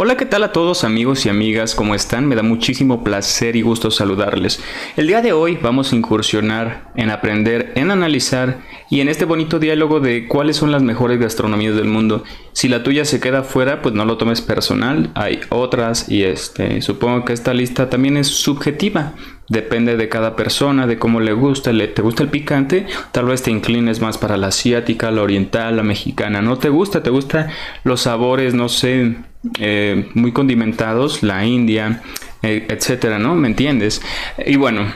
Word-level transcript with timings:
Hola, 0.00 0.16
¿qué 0.16 0.26
tal 0.26 0.44
a 0.44 0.52
todos 0.52 0.84
amigos 0.84 1.26
y 1.26 1.28
amigas? 1.28 1.74
¿Cómo 1.74 1.92
están? 1.92 2.24
Me 2.28 2.36
da 2.36 2.44
muchísimo 2.44 3.02
placer 3.02 3.56
y 3.56 3.62
gusto 3.62 3.90
saludarles. 3.90 4.62
El 4.96 5.08
día 5.08 5.22
de 5.22 5.32
hoy 5.32 5.58
vamos 5.60 5.92
a 5.92 5.96
incursionar 5.96 6.92
en 6.94 7.10
aprender, 7.10 7.72
en 7.74 7.90
analizar 7.90 8.60
y 8.90 9.00
en 9.00 9.08
este 9.08 9.24
bonito 9.24 9.58
diálogo 9.58 9.98
de 9.98 10.28
cuáles 10.28 10.54
son 10.54 10.70
las 10.70 10.84
mejores 10.84 11.18
gastronomías 11.18 11.74
del 11.74 11.88
mundo. 11.88 12.22
Si 12.52 12.68
la 12.68 12.84
tuya 12.84 13.04
se 13.04 13.18
queda 13.18 13.42
fuera, 13.42 13.82
pues 13.82 13.92
no 13.92 14.04
lo 14.04 14.18
tomes 14.18 14.40
personal, 14.40 15.10
hay 15.16 15.40
otras 15.48 16.08
y 16.08 16.22
este, 16.22 16.80
supongo 16.80 17.24
que 17.24 17.32
esta 17.32 17.52
lista 17.52 17.90
también 17.90 18.16
es 18.16 18.28
subjetiva. 18.28 19.14
Depende 19.48 19.96
de 19.96 20.08
cada 20.08 20.36
persona, 20.36 20.86
de 20.86 21.00
cómo 21.00 21.18
le 21.18 21.32
gusta, 21.32 21.72
le, 21.72 21.88
te 21.88 22.02
gusta 22.02 22.22
el 22.22 22.28
picante, 22.28 22.86
tal 23.10 23.24
vez 23.24 23.42
te 23.42 23.50
inclines 23.50 24.00
más 24.00 24.16
para 24.16 24.36
la 24.36 24.48
asiática, 24.48 25.10
la 25.10 25.22
oriental, 25.22 25.74
la 25.74 25.82
mexicana. 25.82 26.40
No 26.40 26.58
te 26.58 26.68
gusta, 26.68 27.02
te 27.02 27.10
gustan 27.10 27.48
los 27.82 28.02
sabores, 28.02 28.54
no 28.54 28.68
sé, 28.68 29.16
eh, 29.58 30.10
muy 30.14 30.32
condimentados, 30.32 31.22
la 31.22 31.44
India, 31.44 32.02
eh, 32.42 32.66
etcétera, 32.68 33.18
¿no? 33.18 33.34
¿Me 33.34 33.48
entiendes? 33.48 34.02
Y 34.46 34.56
bueno, 34.56 34.86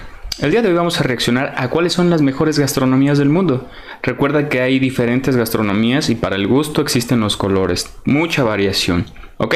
el 0.41 0.51
día 0.51 0.63
de 0.63 0.69
hoy 0.69 0.75
vamos 0.75 0.99
a 0.99 1.03
reaccionar 1.05 1.55
a 1.57 1.69
cuáles 1.69 1.93
son 1.93 2.11
las 2.11 2.23
mejores 2.23 2.59
gastronomías 2.59 3.19
del 3.19 3.29
mundo. 3.29 3.69
Recuerda 4.03 4.49
que 4.49 4.61
hay 4.61 4.79
diferentes 4.79 5.37
gastronomías 5.37 6.11
y 6.11 6.15
para 6.15 6.37
el 6.37 6.47
gusto 6.47 6.81
existen 6.81 7.21
los 7.21 7.37
colores, 7.37 7.95
mucha 8.05 8.43
variación, 8.43 9.07
¿ok? 9.37 9.55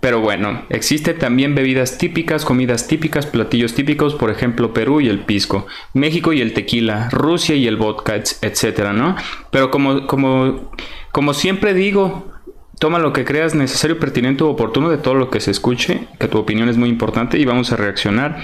Pero 0.00 0.20
bueno, 0.20 0.62
existe 0.70 1.12
también 1.12 1.54
bebidas 1.54 1.98
típicas, 1.98 2.44
comidas 2.44 2.86
típicas, 2.88 3.26
platillos 3.26 3.74
típicos, 3.74 4.14
por 4.14 4.30
ejemplo 4.30 4.72
Perú 4.72 5.00
y 5.00 5.08
el 5.08 5.20
pisco, 5.20 5.66
México 5.92 6.32
y 6.32 6.40
el 6.40 6.54
tequila, 6.54 7.10
Rusia 7.10 7.54
y 7.54 7.66
el 7.66 7.76
vodka, 7.76 8.14
etcétera, 8.16 8.92
¿no? 8.92 9.16
Pero 9.50 9.70
como, 9.70 10.06
como, 10.06 10.72
como 11.12 11.34
siempre 11.34 11.74
digo, 11.74 12.32
toma 12.80 12.98
lo 12.98 13.12
que 13.12 13.24
creas 13.24 13.54
necesario, 13.54 14.00
pertinente 14.00 14.42
o 14.42 14.48
oportuno 14.48 14.88
de 14.88 14.96
todo 14.96 15.14
lo 15.14 15.30
que 15.30 15.38
se 15.38 15.50
escuche, 15.50 16.08
que 16.18 16.28
tu 16.28 16.38
opinión 16.38 16.68
es 16.68 16.78
muy 16.78 16.88
importante 16.88 17.38
y 17.38 17.44
vamos 17.44 17.70
a 17.72 17.76
reaccionar. 17.76 18.42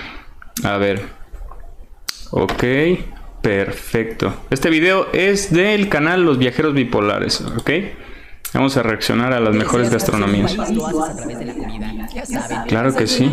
A 0.62 0.76
ver. 0.76 1.02
Ok, 2.30 2.62
perfecto. 3.40 4.34
Este 4.50 4.68
video 4.68 5.08
es 5.14 5.52
del 5.52 5.88
canal 5.88 6.22
Los 6.24 6.38
Viajeros 6.38 6.74
Bipolares, 6.74 7.40
¿ok? 7.40 7.70
Vamos 8.52 8.76
a 8.76 8.82
reaccionar 8.82 9.32
a 9.32 9.40
las 9.40 9.54
mejores 9.54 9.90
gastronomías. 9.90 10.56
Claro 12.68 12.94
que 12.94 13.06
sí. 13.06 13.30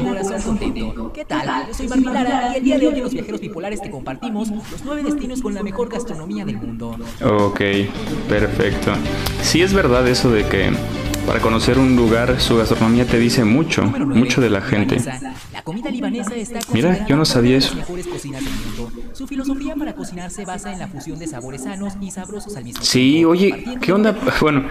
¿Qué 1.14 1.26
tal? 1.26 1.68
Yo 1.68 1.74
soy 1.74 1.88
Barbie 1.88 2.06
y 2.54 2.58
el 2.58 2.64
día 2.64 2.80
de 2.80 2.88
hoy 2.88 2.96
en 2.96 3.04
Los 3.04 3.14
Viajeros 3.14 3.40
Bipolares 3.40 3.82
te 3.82 3.90
compartimos 3.90 4.50
los 4.50 4.84
nueve 4.84 5.04
destinos 5.04 5.42
con 5.42 5.54
la 5.54 5.64
mejor 5.64 5.90
gastronomía 5.90 6.46
del 6.46 6.58
mundo. 6.58 6.98
Ok, 7.24 7.62
perfecto. 8.28 8.92
Sí 9.42 9.62
es 9.62 9.74
verdad 9.74 10.08
eso 10.08 10.30
de 10.30 10.46
que 10.46 10.72
para 11.26 11.40
conocer 11.40 11.78
un 11.78 11.96
lugar, 11.96 12.40
su 12.40 12.58
gastronomía 12.58 13.06
te 13.06 13.18
dice 13.18 13.44
mucho, 13.44 13.84
mucho 13.84 14.42
de 14.42 14.50
la 14.50 14.62
gente. 14.62 14.98
Mira, 16.74 17.06
yo 17.08 17.16
no 17.16 17.26
sabía 17.26 17.58
eso. 17.58 17.76
Su 19.14 19.28
filosofía 19.28 19.76
para 19.76 19.94
cocinar 19.94 20.32
se 20.32 20.46
basa 20.46 20.72
en 20.72 20.80
la 20.80 20.88
fusión 20.88 21.20
de 21.20 21.28
sabores 21.28 21.64
sanos 21.64 21.94
y 22.02 22.12
sabrosos 22.12 22.56
al 22.58 22.64
mismo 22.66 22.82
tiempo. 22.82 22.86
Sí, 22.86 23.26
oye, 23.26 23.78
¿qué 23.82 23.92
onda? 23.94 24.16
Bueno, 24.42 24.68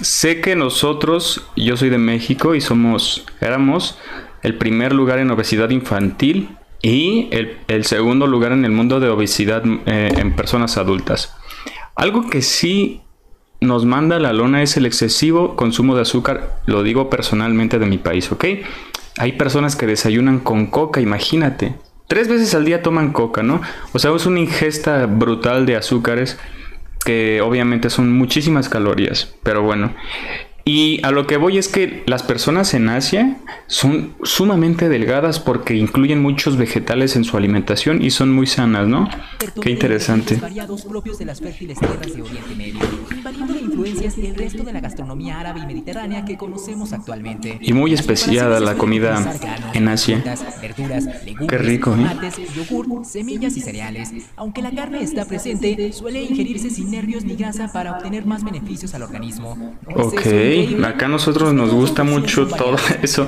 sé 0.00 0.40
que 0.40 0.56
nosotros, 0.56 1.46
yo 1.56 1.76
soy 1.76 1.90
de 1.90 1.98
México 1.98 2.54
y 2.54 2.60
somos, 2.60 3.24
éramos 3.40 3.98
el 4.42 4.56
primer 4.58 4.92
lugar 4.92 5.18
en 5.18 5.30
obesidad 5.30 5.70
infantil 5.70 6.56
y 6.82 7.28
el, 7.30 7.58
el 7.68 7.84
segundo 7.84 8.26
lugar 8.26 8.52
en 8.52 8.64
el 8.64 8.72
mundo 8.72 9.00
de 9.00 9.08
obesidad 9.08 9.62
eh, 9.86 10.12
en 10.16 10.34
personas 10.34 10.76
adultas. 10.76 11.34
Algo 11.94 12.28
que 12.28 12.42
sí 12.42 13.02
nos 13.60 13.84
manda 13.84 14.18
la 14.18 14.32
lona 14.32 14.62
es 14.62 14.76
el 14.76 14.86
excesivo 14.86 15.56
consumo 15.56 15.94
de 15.94 16.02
azúcar, 16.02 16.60
lo 16.66 16.82
digo 16.82 17.10
personalmente 17.10 17.78
de 17.78 17.86
mi 17.86 17.98
país, 17.98 18.30
¿ok? 18.30 18.44
Hay 19.18 19.32
personas 19.32 19.76
que 19.76 19.86
desayunan 19.86 20.40
con 20.40 20.66
coca, 20.66 21.00
imagínate. 21.00 21.74
Tres 22.06 22.28
veces 22.28 22.54
al 22.54 22.64
día 22.64 22.82
toman 22.82 23.12
coca, 23.12 23.42
¿no? 23.42 23.60
O 23.92 23.98
sea, 23.98 24.14
es 24.14 24.26
una 24.26 24.40
ingesta 24.40 25.06
brutal 25.06 25.66
de 25.66 25.76
azúcares 25.76 26.38
que 27.04 27.40
obviamente 27.40 27.88
son 27.88 28.12
muchísimas 28.12 28.68
calorías, 28.68 29.34
pero 29.42 29.62
bueno. 29.62 29.94
Y 30.68 30.98
a 31.04 31.12
lo 31.12 31.28
que 31.28 31.36
voy 31.36 31.58
es 31.58 31.68
que 31.68 32.02
las 32.06 32.24
personas 32.24 32.74
en 32.74 32.88
Asia 32.88 33.36
son 33.68 34.14
sumamente 34.24 34.88
delgadas 34.88 35.38
porque 35.38 35.76
incluyen 35.76 36.20
muchos 36.20 36.56
vegetales 36.56 37.14
en 37.14 37.22
su 37.22 37.36
alimentación 37.36 38.02
y 38.02 38.10
son 38.10 38.32
muy 38.32 38.48
sanas, 38.48 38.88
¿no? 38.88 39.08
Qué 39.62 39.70
interesante. 39.70 40.40
propios 40.88 41.20
de 41.20 41.24
las 41.24 41.40
fértiles 41.40 41.78
tierras 41.78 42.12
de 42.12 42.20
Oriente 42.20 42.54
Medio, 42.56 42.80
invadiendo 43.16 43.54
de 43.54 43.60
influencias 43.60 44.18
el 44.18 44.34
resto 44.34 44.64
de 44.64 44.72
la 44.72 44.80
gastronomía 44.80 45.38
árabe 45.38 45.60
y 45.60 45.66
mediterránea 45.66 46.24
que 46.24 46.36
conocemos 46.36 46.92
actualmente. 46.92 47.58
Y 47.60 47.72
muy 47.72 47.94
especiada 47.94 48.58
la 48.58 48.74
comida 48.74 49.34
en 49.72 49.86
Asia. 49.86 50.20
Qué 51.48 51.58
rico, 51.58 51.94
¿eh? 51.94 52.30
Yogur, 52.56 53.04
semillas 53.04 53.56
y 53.56 53.60
cereales. 53.60 54.10
Aunque 54.34 54.62
la 54.62 54.72
carne 54.72 55.00
está 55.00 55.26
presente, 55.26 55.92
suele 55.92 56.24
ingerirse 56.24 56.70
sin 56.70 56.90
nervios 56.90 57.24
ni 57.24 57.36
grasa 57.36 57.72
para 57.72 57.92
obtener 57.92 58.26
más 58.26 58.42
beneficios 58.42 58.92
al 58.94 59.02
organismo. 59.02 59.76
Ok, 59.94 60.55
acá 60.84 61.06
a 61.06 61.08
nosotros 61.08 61.52
nos 61.54 61.72
gusta 61.72 62.04
mucho 62.04 62.46
todo 62.46 62.76
eso. 63.02 63.26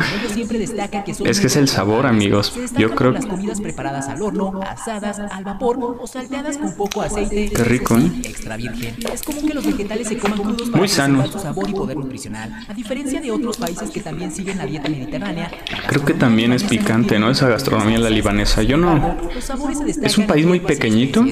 Es 1.24 1.40
que 1.40 1.46
es 1.46 1.56
el 1.56 1.68
sabor, 1.68 2.06
amigos. 2.06 2.54
Yo 2.76 2.94
creo 2.94 3.12
que... 3.12 3.18
Las 3.18 3.26
comidas 3.26 3.60
preparadas 3.60 4.08
al 4.08 4.22
horno, 4.22 4.60
asadas, 4.62 5.18
al 5.18 5.44
vapor 5.44 5.98
o 6.00 6.06
salteadas 6.06 6.58
con 6.58 6.74
poco 6.74 7.02
aceite. 7.02 7.50
Qué 7.54 7.64
rico, 7.64 7.96
¿eh? 7.96 8.10
Extra 8.24 8.56
virgen. 8.56 8.96
Es 9.12 9.22
común 9.22 9.46
que 9.48 9.54
los 9.54 9.66
vegetales 9.66 10.08
se 10.08 10.18
coman 10.18 10.38
crudos 10.38 10.68
para 10.70 10.78
Muy 10.78 10.88
sano. 10.88 11.26
su 11.26 11.38
sabor 11.38 11.68
y 11.68 11.72
poder 11.72 11.96
nutricional. 11.96 12.52
A 12.68 12.74
diferencia 12.74 13.20
de 13.20 13.30
otros 13.30 13.56
países 13.56 13.90
que 13.90 14.00
también 14.00 14.32
siguen 14.32 14.58
la 14.58 14.66
dieta 14.66 14.88
mediterránea. 14.88 15.50
Creo 15.88 16.04
que 16.04 16.14
también 16.14 16.52
es 16.52 16.64
picante, 16.64 17.18
¿no? 17.18 17.30
Esa 17.30 17.48
gastronomía 17.48 17.98
la 17.98 18.10
libanesa. 18.10 18.62
Yo 18.62 18.76
no... 18.76 19.16
Es 20.02 20.18
un 20.18 20.26
país 20.26 20.46
muy 20.46 20.60
pequeñito, 20.60 21.24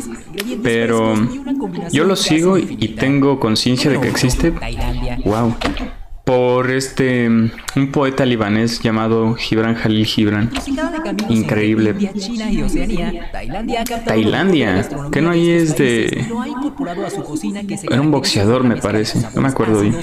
pero 0.62 1.14
yo 1.92 2.04
lo 2.04 2.16
sigo 2.16 2.58
y 2.58 2.88
tengo 2.88 3.38
conciencia 3.40 3.90
de 3.90 4.00
que 4.00 4.08
existe. 4.08 4.52
Wow 5.24 5.56
por 6.26 6.72
este 6.72 7.28
un 7.28 7.92
poeta 7.92 8.26
libanés 8.26 8.80
llamado 8.80 9.34
Gibran 9.34 9.76
Jalil 9.76 10.04
Gibran. 10.04 10.50
Increíble. 11.28 11.94
Tailandia, 14.04 14.88
que 15.12 15.22
no 15.22 15.30
hay 15.30 15.50
es 15.50 15.76
de 15.76 16.26
era 17.88 18.00
un 18.00 18.10
boxeador 18.10 18.64
me 18.64 18.76
parece, 18.76 19.20
no 19.36 19.40
me 19.40 19.48
acuerdo 19.48 19.82
bien. 19.82 19.94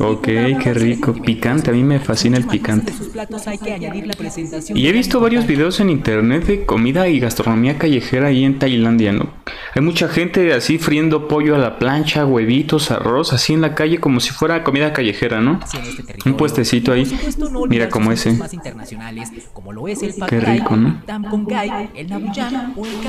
Ok, 0.00 0.24
qué 0.24 0.74
rico, 0.74 1.14
picante, 1.14 1.70
a 1.70 1.72
mí 1.72 1.82
me 1.82 1.98
fascina 1.98 2.36
el 2.36 2.46
picante. 2.46 2.92
Y 4.74 4.86
he 4.86 4.92
visto 4.92 5.18
varios 5.18 5.46
videos 5.46 5.80
en 5.80 5.88
internet 5.88 6.44
de 6.44 6.66
comida 6.66 7.08
y 7.08 7.20
gastronomía 7.20 7.78
callejera 7.78 8.28
ahí 8.28 8.44
en 8.44 8.58
Tailandia, 8.58 9.12
¿no? 9.12 9.30
Hay 9.74 9.82
mucha 9.82 10.08
gente 10.08 10.52
así 10.52 10.78
friendo 10.78 11.28
pollo 11.28 11.54
a 11.54 11.58
la 11.58 11.78
plancha, 11.78 12.26
huevitos, 12.26 12.90
arroz, 12.90 13.32
así 13.32 13.52
en 13.54 13.60
la 13.60 13.74
calle 13.74 13.98
como 13.98 14.20
si 14.20 14.25
fuera 14.32 14.62
comida 14.64 14.92
callejera, 14.92 15.40
¿no? 15.40 15.60
Un 16.24 16.36
puestecito 16.36 16.92
ahí. 16.92 17.06
Mira 17.68 17.88
como 17.88 18.12
ese. 18.12 18.38
Qué 20.28 20.40
rico, 20.40 20.76
¿no? 20.76 21.02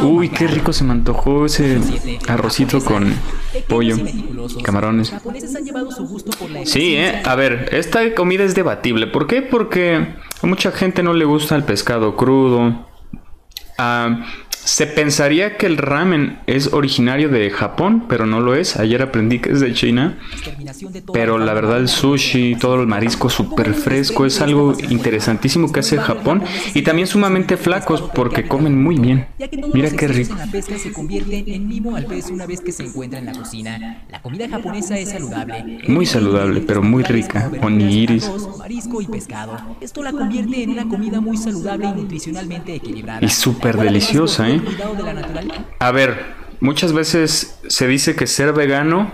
Uy, 0.01 0.29
qué 0.29 0.47
rico 0.47 0.73
se 0.73 0.83
me 0.83 0.91
antojó 0.91 1.45
ese 1.45 1.79
arrocito 2.27 2.83
con 2.83 3.13
pollo, 3.67 3.97
camarones. 4.63 5.13
Sí, 6.65 6.95
¿eh? 6.95 7.21
A 7.25 7.35
ver, 7.35 7.69
esta 7.71 8.13
comida 8.15 8.43
es 8.43 8.55
debatible. 8.55 9.07
¿Por 9.07 9.27
qué? 9.27 9.41
Porque 9.41 10.15
a 10.41 10.47
mucha 10.47 10.71
gente 10.71 11.03
no 11.03 11.13
le 11.13 11.25
gusta 11.25 11.55
el 11.55 11.63
pescado 11.63 12.15
crudo. 12.15 12.87
Ah, 13.77 14.25
se 14.67 14.85
pensaría 14.85 15.55
que 15.55 15.65
el 15.65 15.77
ramen 15.77 16.39
es 16.45 16.73
originario 16.73 17.29
de 17.29 17.49
Japón, 17.49 18.03
pero 18.09 18.25
no 18.25 18.41
lo 18.41 18.53
es. 18.53 18.75
Ayer 18.75 19.01
aprendí 19.01 19.39
que 19.39 19.51
es 19.51 19.61
de 19.61 19.73
China. 19.73 20.19
Pero 21.13 21.37
la 21.37 21.53
verdad 21.53 21.77
el 21.77 21.87
sushi, 21.87 22.55
todo 22.55 22.81
el 22.81 22.85
marisco 22.85 23.29
súper 23.29 23.73
fresco 23.73 24.25
es 24.25 24.41
algo 24.41 24.75
interesantísimo 24.89 25.71
que 25.71 25.79
hace 25.79 25.97
Japón. 25.97 26.43
Y 26.73 26.81
también 26.81 27.07
sumamente 27.07 27.55
flacos 27.55 28.01
porque 28.13 28.45
comen 28.45 28.83
muy 28.83 28.97
bien. 28.97 29.27
Mira 29.73 29.89
qué 29.89 30.09
rico. 30.09 30.35
Muy 35.87 36.05
saludable, 36.05 36.59
pero 36.59 36.83
muy 36.83 37.03
rica. 37.03 37.49
Onigiris. 37.61 38.29
Esto 39.79 40.03
la 40.03 40.11
convierte 40.11 40.63
en 40.63 40.71
una 40.71 40.89
comida 40.89 41.21
muy 41.21 41.37
saludable 41.37 41.87
y 41.87 42.01
nutricionalmente 42.01 42.75
equilibrada. 42.75 43.25
Y 43.25 43.29
súper 43.29 43.77
deliciosa, 43.77 44.49
¿eh? 44.49 44.56
A 45.79 45.91
ver, 45.91 46.25
muchas 46.59 46.93
veces 46.93 47.59
se 47.67 47.87
dice 47.87 48.15
que 48.15 48.27
ser 48.27 48.53
vegano, 48.53 49.11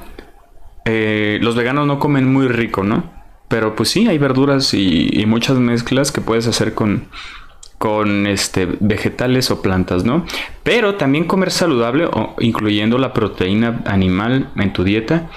eh, 0.85 1.39
los 1.41 1.55
veganos 1.55 1.87
no 1.87 1.99
comen 1.99 2.31
muy 2.31 2.47
rico, 2.47 2.83
¿no? 2.83 3.11
Pero 3.47 3.75
pues 3.75 3.89
sí, 3.89 4.07
hay 4.07 4.17
verduras 4.17 4.73
y, 4.73 5.23
muchas 5.27 5.57
mezclas 5.57 6.11
que 6.11 6.21
puedes 6.21 6.47
hacer 6.47 6.73
con, 6.73 7.07
con 7.77 8.25
este, 8.25 8.67
vegetales 8.79 9.51
o 9.51 9.61
plantas, 9.61 10.05
¿no? 10.05 10.25
Pero 10.63 10.95
también 10.95 11.25
comer 11.25 11.51
saludable, 11.51 12.05
o 12.05 12.35
incluyendo 12.39 12.97
la 12.97 13.13
proteína 13.13 13.81
animal 13.85 14.49
en 14.55 14.73
tu 14.73 14.83
dieta, 14.83 15.29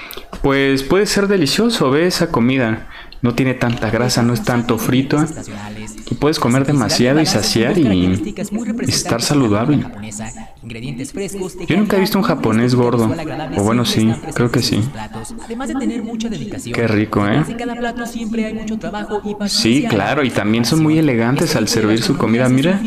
pues 0.43 0.83
puede 0.83 1.07
ser 1.07 1.29
delicioso. 1.29 1.91
Ve 1.91 2.07
esa 2.07 2.31
comida. 2.31 2.89
No 3.27 3.35
tiene 3.35 3.55
tanta 3.55 3.91
grasa, 3.91 4.23
no 4.23 4.33
es 4.33 4.43
tanto 4.45 4.79
frito. 4.79 5.19
Y 6.09 6.15
puedes 6.15 6.39
comer 6.39 6.65
demasiado 6.65 7.21
y 7.21 7.27
saciar 7.27 7.77
y 7.77 8.35
estar 8.87 9.21
saludable. 9.21 9.85
Yo 11.67 11.77
nunca 11.77 11.97
he 11.97 12.01
visto 12.01 12.19
un 12.19 12.25
japonés 12.25 12.77
gordo. 12.77 13.13
O 13.57 13.65
bueno, 13.65 13.85
sí, 13.85 14.13
creo 14.33 14.51
que 14.53 14.63
sí. 14.63 14.81
Qué 16.73 16.87
rico, 16.87 17.27
¿eh? 17.27 17.45
Sí, 19.49 19.87
claro, 19.89 20.23
y 20.23 20.31
también 20.31 20.65
son 20.65 20.83
muy 20.83 20.99
elegantes 20.99 21.57
al 21.57 21.67
servir 21.67 22.01
su 22.03 22.17
comida, 22.17 22.49
mira. 22.49 22.81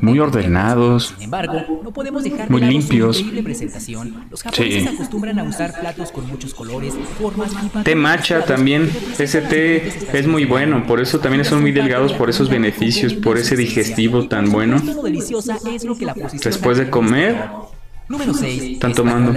Muy 0.00 0.20
ordenados. 0.20 1.14
Muy 2.48 2.60
limpios. 2.60 3.24
Sí. 4.52 4.88
Té 7.82 7.94
matcha 7.94 8.43
también. 8.46 8.90
Ese 9.18 9.40
té 9.42 9.92
es 10.12 10.26
muy 10.26 10.44
bueno, 10.44 10.86
por 10.86 11.00
eso 11.00 11.20
también 11.20 11.44
son 11.44 11.60
muy 11.60 11.72
delgados 11.72 12.12
por 12.12 12.30
esos 12.30 12.48
beneficios, 12.48 13.14
por 13.14 13.38
ese 13.38 13.56
digestivo 13.56 14.28
tan 14.28 14.50
bueno. 14.50 14.80
Después 16.42 16.78
de 16.78 16.90
comer, 16.90 17.36
están 18.08 18.94
tomando. 18.94 19.32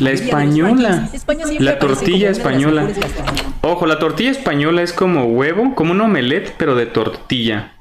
La 0.00 0.10
española. 0.10 1.10
La 1.58 1.78
tortilla 1.78 2.30
española. 2.30 2.88
Ojo, 3.60 3.86
la 3.86 3.98
tortilla 3.98 4.30
española 4.30 4.82
es 4.82 4.92
como 4.92 5.24
huevo, 5.24 5.74
como 5.74 5.92
un 5.92 6.00
omelette, 6.00 6.54
pero 6.56 6.74
de 6.74 6.86
tortilla. 6.86 7.74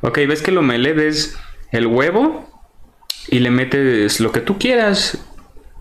Ok, 0.00 0.18
ves 0.28 0.42
que 0.42 0.50
el 0.50 0.58
omelette 0.58 0.98
es 0.98 1.38
el 1.72 1.86
huevo 1.86 2.48
y 3.30 3.40
le 3.40 3.50
metes 3.50 4.20
lo 4.20 4.30
que 4.32 4.40
tú 4.40 4.58
quieras. 4.58 5.24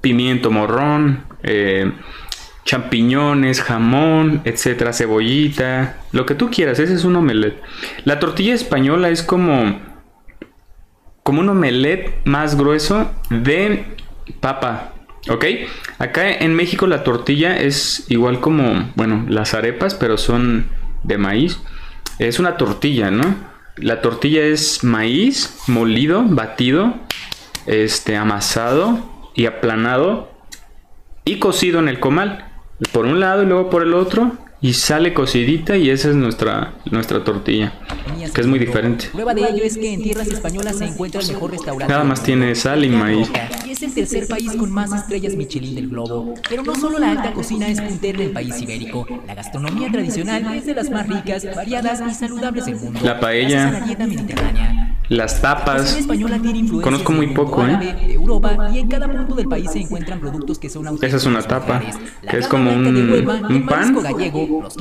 Pimiento, 0.02 0.52
morrón, 0.52 1.26
eh, 1.44 1.92
champiñones, 2.68 3.62
jamón, 3.62 4.42
etcétera, 4.44 4.92
cebollita, 4.92 5.96
lo 6.12 6.26
que 6.26 6.36
tú 6.36 6.52
quieras, 6.52 6.80
ese 6.80 6.94
es 6.94 7.06
un 7.06 7.16
omelette. 7.16 7.62
La 8.04 8.20
tortilla 8.20 8.54
española 8.54 9.10
es 9.10 9.24
como 9.24 9.80
como 11.24 11.42
un 11.42 11.50
omelette 11.50 12.26
más 12.26 12.58
grueso 12.58 13.12
de 13.30 13.86
papa, 14.40 14.94
¿ok? 15.30 15.46
Acá 15.98 16.30
en 16.32 16.56
México 16.56 16.88
la 16.88 17.04
tortilla 17.04 17.58
es 17.58 18.06
igual 18.10 18.40
como, 18.40 18.92
bueno, 18.96 19.26
las 19.28 19.54
arepas, 19.54 19.96
pero 19.96 20.18
son 20.18 20.68
de 21.04 21.18
maíz. 21.18 21.60
Es 22.20 22.40
una 22.40 22.56
tortilla, 22.56 23.12
¿no? 23.12 23.36
La 23.76 24.02
tortilla 24.02 24.44
es 24.44 24.84
maíz 24.86 25.58
molido, 25.68 26.24
batido, 26.26 26.96
este 27.66 28.16
amasado 28.16 29.32
y 29.36 29.46
aplanado 29.46 30.32
y 31.26 31.40
cocido 31.40 31.80
en 31.80 31.90
el 31.90 32.00
comal 32.00 32.48
por 32.92 33.06
un 33.06 33.20
lado 33.20 33.44
y 33.44 33.46
luego 33.46 33.70
por 33.70 33.84
el 33.84 33.94
otro 33.94 34.34
y 34.60 34.74
sale 34.74 35.14
cocidita 35.14 35.78
y 35.78 35.90
esa 35.90 36.10
es 36.10 36.16
nuestra, 36.16 36.74
nuestra 36.90 37.24
tortilla, 37.24 37.74
que 38.34 38.42
es 38.42 38.48
muy 38.48 38.58
diferente. 38.58 39.10
Prueba 39.12 39.34
de 39.34 39.50
ello 39.50 39.64
es 39.64 39.78
que 39.78 39.94
en 39.94 40.02
tierras 40.02 40.28
españolas 40.28 40.78
se 40.78 40.86
encuentra 40.86 41.22
el 41.22 41.28
mejor 41.28 41.52
restaurante. 41.52 41.94
Nada 41.94 42.04
más 42.04 42.24
tiene 42.24 42.56
sal 42.56 42.84
y 42.84 42.90
maíz. 42.90 43.30
Y 43.66 43.72
es 43.72 43.84
el 43.84 43.94
tercer 43.94 44.28
país 44.28 44.54
con 44.54 44.72
más 44.72 44.92
estrellas 44.94 45.36
Michelin 45.36 45.76
del 45.76 45.90
globo. 45.90 46.34
Pero 46.50 46.64
no 46.64 46.76
solo 46.76 46.98
la 46.98 47.12
alta 47.12 47.34
cocina 47.34 47.68
es 47.68 47.80
puntera 47.82 48.20
en 48.20 48.26
el 48.26 48.32
país 48.32 48.60
ibérico, 48.60 49.06
la 49.28 49.36
gastronomía 49.36 49.92
tradicional 49.92 50.56
es 50.56 50.66
de 50.66 50.74
las 50.74 50.90
más 50.90 51.08
ricas, 51.08 51.46
variadas 51.56 52.02
y 52.10 52.14
saludables 52.14 52.66
del 52.66 52.76
mundo. 52.78 53.00
La 53.04 53.20
paella. 53.20 53.72
La 53.72 53.82
dieta 53.82 54.08
mediterránea. 54.08 54.87
Las 55.10 55.42
tapas. 55.42 55.98
Conozco 56.84 57.12
muy 57.14 57.28
poco, 57.28 57.66
¿eh? 57.66 58.14
Europa 58.14 58.70
y 58.74 58.80
en 58.80 58.88
cada 58.88 59.08
punto 59.08 59.36
del 59.36 59.48
país 59.48 59.72
se 59.72 59.80
encuentran 59.80 60.20
productos 60.20 60.60
que 60.60 60.70
son 60.70 60.88
Esa 61.02 61.18
es 61.18 61.26
una 61.26 61.42
tapa, 61.42 61.82
que 62.30 62.38
es 62.38 62.48
como 62.48 62.72
un, 62.72 62.86
un 62.88 63.66
pan 63.66 63.96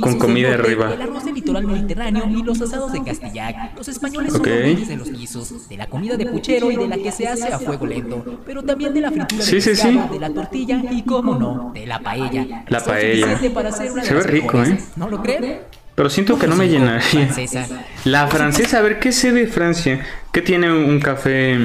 con 0.00 0.18
comida 0.18 0.54
arriba. 0.54 0.92
El 0.92 1.02
arroz 1.02 1.24
del 1.24 1.34
litoral 1.34 1.66
mediterráneo 1.66 2.28
y 2.28 2.42
los 2.42 2.60
asados 2.60 2.92
de 2.92 3.02
Castillac. 3.02 3.76
Los 3.76 3.88
españoles 3.88 4.32
son 4.32 4.42
los 4.42 4.88
de 4.88 4.96
los 4.96 5.12
guisos, 5.12 5.68
de 5.68 5.76
la 5.76 5.86
comida 5.86 6.16
de 6.16 6.26
puchero 6.26 6.70
y 6.70 6.76
de 6.76 6.88
la 6.88 6.96
que 6.96 7.12
se 7.12 7.28
hace 7.28 7.48
a 7.48 7.58
fuego 7.58 7.86
lento, 7.86 8.40
pero 8.44 8.62
también 8.62 8.92
de 8.94 9.00
la 9.00 9.10
fritura 9.10 9.42
sí, 9.42 9.60
sí, 9.60 9.76
sí. 9.76 9.98
de 10.10 10.18
la 10.18 10.30
tortilla 10.30 10.82
y, 10.90 11.02
cómo 11.02 11.36
no, 11.36 11.70
de 11.72 11.86
la 11.86 12.00
paella. 12.00 12.64
La 12.68 12.80
paella. 12.80 13.38
Se 13.38 14.14
ve 14.14 14.22
rico, 14.22 14.62
¿eh? 14.62 14.78
¿No 14.96 15.08
lo 15.08 15.22
creen? 15.22 15.60
Pero 15.96 16.10
siento 16.10 16.38
que 16.38 16.46
no 16.46 16.56
me 16.56 16.68
llenaría. 16.68 17.30
La 18.04 18.28
francesa, 18.28 18.78
a 18.78 18.82
ver, 18.82 19.00
¿qué 19.00 19.12
sé 19.12 19.32
de 19.32 19.46
Francia? 19.46 20.06
¿Qué 20.30 20.42
tiene 20.42 20.70
un 20.70 21.00
café 21.00 21.58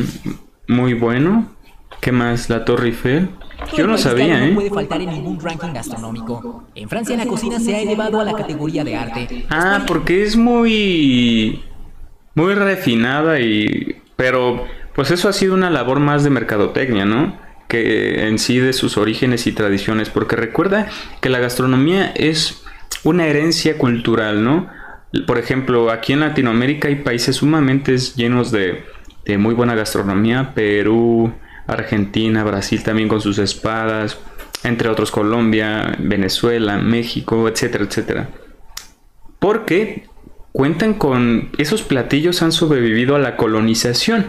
muy 0.68 0.94
bueno? 0.94 1.52
¿Qué 2.00 2.14
más? 2.14 2.50
La 2.50 2.64
Torre 2.64 2.88
Eiffel. 2.88 3.30
Yo 3.78 3.86
no 3.86 3.98
sabía, 3.98 4.44
¿eh? 4.44 4.50
No 4.50 4.56
puede 4.56 4.70
faltar 4.70 5.02
en 5.02 5.10
ningún 5.10 5.40
ranking 5.40 5.74
gastronómico. 5.74 6.64
En 6.74 6.90
Francia 6.90 7.16
la 7.18 7.28
cocina 7.28 7.60
se 7.60 7.76
ha 7.76 7.80
elevado 7.82 8.20
a 8.20 8.24
la 8.24 8.34
categoría 8.34 8.84
de 8.84 8.96
arte. 8.96 9.46
Ah, 9.50 9.84
porque 9.86 10.24
es 10.24 10.36
muy 10.36 11.64
muy 12.34 12.56
refinada 12.56 13.40
y 13.40 14.02
pero 14.16 14.66
pues 14.96 15.12
eso 15.12 15.28
ha 15.30 15.34
sido 15.34 15.54
una 15.54 15.70
labor 15.70 16.00
más 16.00 16.24
de 16.24 16.30
mercadotecnia, 16.30 17.06
¿no? 17.06 17.38
Que 17.68 18.28
en 18.28 18.40
sí 18.40 18.60
de 18.60 18.74
sus 18.74 18.98
orígenes 18.98 19.46
y 19.46 19.52
tradiciones, 19.52 20.10
porque 20.10 20.36
recuerda 20.36 20.88
que 21.20 21.30
la 21.30 21.40
gastronomía 21.40 22.12
es 22.16 22.64
una 23.04 23.28
herencia 23.28 23.78
cultural, 23.78 24.44
¿no? 24.44 24.70
Por 25.28 25.38
ejemplo, 25.38 25.92
aquí 25.92 26.14
en 26.14 26.22
Latinoamérica 26.22 26.88
hay 26.88 26.96
países 26.96 27.38
sumamente 27.38 27.98
llenos 27.98 28.52
de, 28.52 28.84
de 29.26 29.38
muy 29.38 29.54
buena 29.54 29.76
gastronomía, 29.76 30.54
Perú, 30.54 31.34
Argentina, 31.68 32.44
Brasil 32.44 32.84
también 32.84 33.08
con 33.08 33.22
sus 33.22 33.38
espadas, 33.38 34.18
entre 34.64 34.90
otros 34.90 35.12
Colombia, 35.12 35.96
Venezuela, 36.00 36.78
México, 36.78 37.48
etcétera, 37.48 37.86
etcétera. 37.86 38.30
Porque 39.40 40.06
cuentan 40.52 40.94
con 40.94 41.50
esos 41.58 41.82
platillos 41.82 42.42
han 42.42 42.52
sobrevivido 42.52 43.16
a 43.16 43.20
la 43.20 43.38
colonización. 43.38 44.26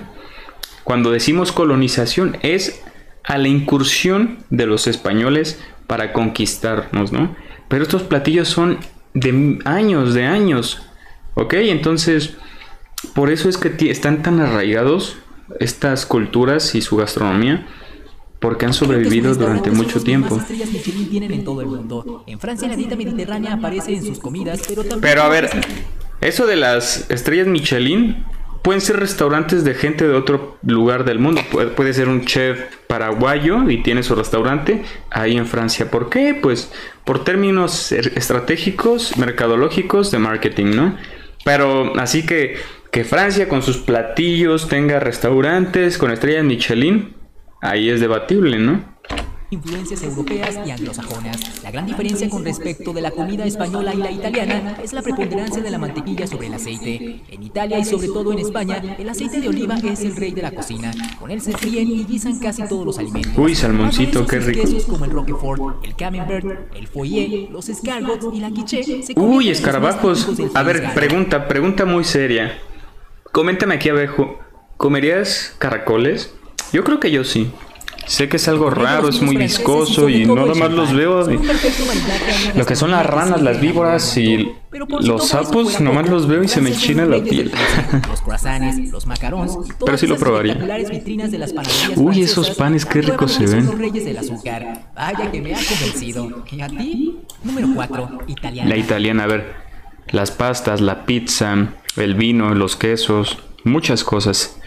Cuando 0.85 1.11
decimos 1.11 1.53
colonización 1.53 2.39
es 2.43 2.83
a 3.25 3.39
la 3.39 3.49
incursión 3.49 4.39
de 4.51 4.67
los 4.67 4.87
españoles 4.87 5.63
para 5.87 6.13
conquistarnos, 6.13 7.13
¿no? 7.13 7.37
Pero 7.73 7.85
estos 7.85 8.03
platillos 8.03 8.49
son 8.49 8.81
de 9.15 9.59
años, 9.65 10.13
de 10.13 10.27
años. 10.27 10.83
¿Ok? 11.33 11.55
Entonces, 11.55 12.35
por 13.15 13.31
eso 13.31 13.49
es 13.49 13.57
que 13.57 13.91
están 13.91 14.23
tan 14.23 14.41
arraigados 14.41 15.17
estas 15.59 16.05
culturas 16.05 16.75
y 16.75 16.83
su 16.83 16.99
gastronomía 16.99 17.67
porque 18.41 18.67
han 18.67 18.75
sobrevivido 18.75 19.35
durante 19.35 19.71
mucho 19.71 20.03
tiempo. 20.03 20.39
En 22.27 22.39
Francia 22.39 22.69
la 22.69 22.77
dieta 22.77 22.95
mediterránea 22.95 23.55
aparece 23.55 23.95
en 23.95 24.05
sus 24.05 24.19
comidas, 24.19 24.61
pero 24.69 24.83
Pero 25.01 25.23
a 25.23 25.31
ver, 25.31 25.49
eso 26.21 26.47
de 26.47 26.57
las 26.57 27.11
estrellas 27.11 27.47
Michelin 27.47 28.27
pueden 28.63 28.81
ser 28.81 28.99
restaurantes 28.99 29.65
de 29.65 29.75
gente 29.75 30.07
de 30.07 30.15
otro 30.15 30.59
lugar 30.63 31.05
del 31.05 31.19
mundo. 31.19 31.43
puede 31.77 31.93
ser 31.93 32.09
un 32.09 32.25
chef 32.25 32.61
paraguayo 32.87 33.69
y 33.69 33.83
tiene 33.83 34.03
su 34.03 34.15
restaurante 34.15 34.83
ahí 35.11 35.37
en 35.37 35.47
Francia. 35.47 35.91
¿Por 35.91 36.09
qué? 36.09 36.39
Pues 36.41 36.73
por 37.05 37.25
términos 37.25 37.93
er, 37.93 38.13
estratégicos, 38.17 39.17
mercadológicos 39.19 40.11
de 40.11 40.19
marketing, 40.19 40.77
¿no? 40.77 40.97
Pero 41.45 41.99
así 41.99 42.25
que 42.25 42.57
que 42.93 43.05
Francia 43.05 43.49
con 43.49 43.63
sus 43.63 43.79
platillos 43.79 44.69
tenga 44.69 45.01
restaurantes 45.01 45.97
con 45.97 46.13
estrellas 46.13 46.45
Michelin, 46.45 47.15
ahí 47.63 47.89
es 47.89 48.01
debatible, 48.01 48.59
¿no? 48.59 48.92
Influencias 49.53 50.03
europeas 50.03 50.59
y 50.65 50.71
anglosajonas. 50.71 51.63
La 51.63 51.71
gran 51.71 51.85
diferencia 51.85 52.31
con 52.31 52.43
respecto 52.43 52.95
de 52.95 53.03
la 53.03 53.11
comida 53.11 53.45
española 53.45 53.93
y 53.93 53.99
la 53.99 54.11
italiana 54.11 54.79
es 54.83 54.95
la 54.95 55.03
preponderancia 55.03 55.63
de 55.63 55.71
la 55.71 55.77
mantequilla 55.77 56.27
sobre 56.27 56.47
el 56.47 56.55
aceite. 56.55 57.21
En 57.29 57.43
Italia 57.43 57.79
y 57.79 57.85
sobre 57.85 58.07
todo 58.07 58.33
en 58.33 58.39
España, 58.39 58.83
el 58.99 59.07
aceite 59.11 59.43
de 59.43 59.51
oliva 59.51 59.77
es 59.85 60.01
el 60.01 60.17
rey 60.17 60.33
de 60.33 60.41
la 60.41 60.53
cocina. 60.53 60.91
Con 61.21 61.31
él 61.31 61.43
se 61.43 61.53
fríen 61.53 61.87
y 61.87 62.03
guisan 62.05 62.39
casi 62.39 62.67
todos 62.67 62.87
los 62.87 62.99
alimentos. 62.99 63.37
Uy, 63.37 63.55
salmoncito, 63.55 64.27
qué 64.27 64.41
rico. 64.41 64.63
Quesos 64.63 64.87
como 64.87 65.05
el 65.05 65.11
Roquefort, 65.11 65.85
el 65.85 65.97
Camembert, 65.97 66.75
el 66.75 66.87
Foyer, 66.89 67.51
los 67.51 67.69
escargots 67.69 68.29
y 68.33 68.41
la 68.41 68.51
quiche. 68.53 68.83
Uy, 69.17 69.51
escarabajos. 69.51 70.31
A 70.55 70.63
ver, 70.63 70.95
pregunta, 70.95 71.47
pregunta 71.47 71.85
muy 71.85 72.05
seria. 72.05 72.59
Coméntame 73.33 73.75
aquí 73.75 73.91
abajo, 73.91 74.39
¿comerías 74.79 75.55
caracoles? 75.59 76.35
Yo 76.73 76.85
creo 76.85 76.99
que 76.99 77.11
yo 77.11 77.23
sí. 77.23 77.51
Sé 78.07 78.29
que 78.29 78.37
es 78.37 78.49
algo 78.49 78.71
raro, 78.71 79.09
es 79.09 79.23
muy 79.23 79.37
viscoso 79.37 80.09
y 80.09 80.25
no 80.25 80.47
nomás 80.47 80.71
los 80.73 80.93
veo. 80.93 81.27
Lo 82.55 82.67
que 82.67 82.77
son 82.77 82.91
las 82.91 83.07
ranas, 83.07 83.41
las 83.41 83.61
víboras 83.61 84.17
y 84.17 84.53
los 85.01 85.29
sapos, 85.29 85.81
nomás 85.81 86.09
los 86.09 86.27
veo 86.27 86.43
y 86.43 86.49
se 86.49 86.61
me 86.61 86.71
enchina 86.71 87.05
la 87.05 87.23
piel. 87.23 87.53
Pero 89.85 89.99
sí 89.99 90.07
lo 90.07 90.17
probaría. 90.17 90.59
Uy, 91.97 92.23
esos 92.23 92.51
panes, 92.51 92.85
qué 92.85 93.03
ricos 93.03 93.33
se 93.33 93.47
ven. 93.47 93.71
La 98.65 98.77
italiana, 98.77 99.25
a 99.25 99.27
ver. 99.27 99.55
Las 100.09 100.31
pastas, 100.31 100.81
la 100.81 101.07
pizza, 101.07 101.69
el 101.97 102.15
vino, 102.15 102.55
los 102.55 102.77
quesos, 102.77 103.39
muchas 103.65 104.05
cosas. 104.05 104.59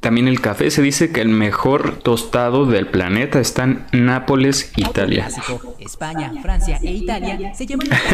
También 0.00 0.28
el 0.28 0.40
café. 0.40 0.70
Se 0.70 0.82
dice 0.82 1.12
que 1.12 1.20
el 1.20 1.28
mejor 1.28 1.98
tostado 1.98 2.66
del 2.66 2.86
planeta 2.86 3.40
está 3.40 3.64
en 3.64 3.84
Nápoles, 3.92 4.72
Italia. 4.76 5.28
España, 5.78 6.32
Francia 6.42 6.78
e 6.82 6.92
Italia 6.92 7.52
se 7.54 7.66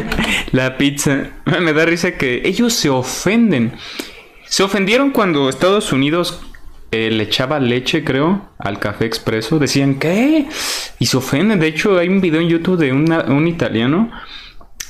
la 0.53 0.77
pizza. 0.79 1.31
Me 1.61 1.73
da 1.73 1.85
risa 1.85 2.13
que 2.13 2.43
ellos 2.45 2.73
se 2.73 2.89
ofenden. 2.89 3.73
Se 4.47 4.63
ofendieron 4.63 5.11
cuando 5.11 5.49
Estados 5.49 5.93
Unidos 5.93 6.41
eh, 6.93 7.11
le 7.11 7.25
echaba 7.25 7.59
leche, 7.59 8.05
creo, 8.05 8.49
al 8.59 8.79
café 8.79 9.07
expreso. 9.07 9.59
Decían, 9.59 9.97
¿qué? 9.97 10.47
Y 10.99 11.07
se 11.07 11.17
ofenden. 11.17 11.59
De 11.59 11.67
hecho, 11.67 11.99
hay 11.99 12.09
un 12.09 12.21
video 12.21 12.41
en 12.41 12.49
YouTube 12.49 12.79
de 12.79 12.93
un 12.93 13.49
italiano 13.49 14.11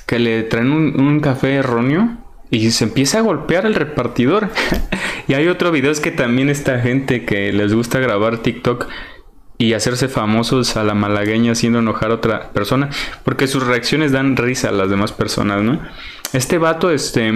que 0.06 0.18
le 0.18 0.44
traen 0.44 0.70
un, 0.70 1.20
café 1.20 1.54
erróneo 1.56 2.16
y 2.50 2.70
se 2.70 2.84
empieza 2.84 3.18
a 3.18 3.22
golpear 3.22 3.66
el 3.66 3.74
repartidor. 3.74 4.50
y 5.28 5.34
hay 5.34 5.48
otro 5.48 5.70
video 5.72 5.92
que 6.00 6.10
también 6.10 6.48
esta 6.48 6.80
gente 6.80 7.24
que 7.24 7.52
les 7.52 7.74
gusta 7.74 7.98
grabar 7.98 8.38
TikTok 8.38 8.86
y 9.58 9.72
hacerse 9.72 10.08
famosos 10.08 10.76
a 10.76 10.84
la 10.84 10.94
malagueña 10.94 11.52
haciendo 11.52 11.78
enojar 11.78 12.10
a 12.10 12.14
otra 12.14 12.52
persona, 12.52 12.90
porque 13.24 13.46
sus 13.46 13.66
reacciones 13.66 14.12
dan 14.12 14.36
risa 14.36 14.68
a 14.68 14.72
las 14.72 14.90
demás 14.90 15.12
personas, 15.12 15.62
¿no? 15.62 15.80
Este 16.32 16.58
vato, 16.58 16.90
este, 16.90 17.32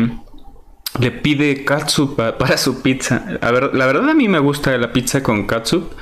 le 0.99 1.11
pide 1.11 1.65
katsup 1.65 2.17
para 2.39 2.57
su 2.59 2.83
pizza. 2.83 3.25
A 3.41 3.51
ver, 3.51 3.75
la 3.75 3.87
verdad 3.87 4.11
a 4.11 4.15
mí 4.15 4.29
me 4.29 4.39
gusta 4.39 4.77
la 4.77 4.93
pizza 4.93 5.23
con 5.23 5.47
katsup, 5.47 5.93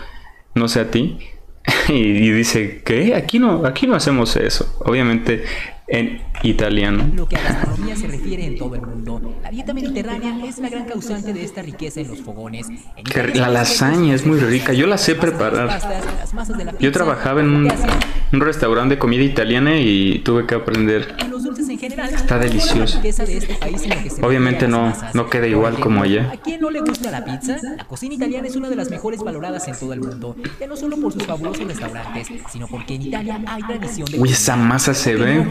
no 0.55 0.69
sé 0.69 0.81
a 0.81 0.91
ti. 0.91 1.19
y, 1.89 2.31
dice, 2.31 2.83
¿qué? 2.85 3.15
Aquí 3.15 3.39
no, 3.39 3.65
aquí 3.67 3.87
no 3.87 3.95
hacemos 3.95 4.37
eso. 4.37 4.77
Obviamente 4.81 5.45
en 5.89 6.21
italiano. 6.43 7.11
Lo 7.15 7.27
que 7.27 7.37
a 7.37 7.43
gastronomía 7.43 7.97
se 7.97 8.07
refiere 8.07 8.45
en 8.45 8.59
todo 8.59 8.75
el 8.75 8.83
mundo, 8.83 9.35
la 9.43 9.51
dieta 9.51 9.73
mediterránea 9.73 10.45
es 10.45 10.59
la 10.59 10.69
gran 10.69 10.85
causante 10.85 11.33
de 11.33 11.43
esta 11.43 11.63
riqueza 11.63 12.01
en 12.01 12.09
los 12.09 12.21
fogones. 12.21 12.69
la 13.35 13.49
lasaña 13.49 14.15
es 14.15 14.27
muy 14.27 14.39
rica, 14.39 14.73
yo 14.73 14.87
la 14.87 14.99
sé 14.99 15.15
preparar. 15.15 15.81
Yo 16.79 16.93
trabajaba 16.93 17.41
en 17.41 17.49
un, 17.49 17.73
un 18.33 18.41
restaurante 18.41 18.97
de 18.97 18.99
comida 18.99 19.23
italiana 19.23 19.79
y 19.79 20.19
tuve 20.21 20.47
que 20.47 20.55
aprender. 20.55 21.17
Está 21.87 22.39
delicioso. 22.39 23.01
Este 23.03 24.27
Obviamente 24.27 24.67
no, 24.67 24.93
no 25.15 25.31
queda 25.31 25.47
igual 25.47 25.79
como 25.79 26.03
allá. 26.03 26.31
¿A 26.33 26.37
quién 26.37 26.61
no 26.61 26.71
le 26.71 26.81
gusta 26.81 27.11
la 27.11 27.25
pizza? 27.25 27.59
La 27.77 27.85
cocina 27.85 28.15
italiana 28.15 28.49
es 28.49 28.57
una 28.57 28.69
de 28.69 28.77
las 28.77 28.91
mejores 28.91 29.21
valoradas 29.21 29.69
en 29.69 29.79
todo 29.79 29.93
el 29.93 30.01
mundo, 30.01 30.37
ya 30.59 30.67
no 30.67 30.77
solo 30.77 30.97
por 30.97 31.13
sus 31.13 31.25
fabulosos 31.25 31.67
restaurantes, 31.67 32.29
sino 32.51 32.67
porque 32.67 32.95
en 32.95 33.03
Italia 33.03 33.41
hay 33.47 33.63
tradición 33.63 34.11
de 34.11 34.19
Uy, 34.19 34.31
esa 34.31 34.57
masa 34.57 34.95
se 34.95 35.15
ve. 35.15 35.47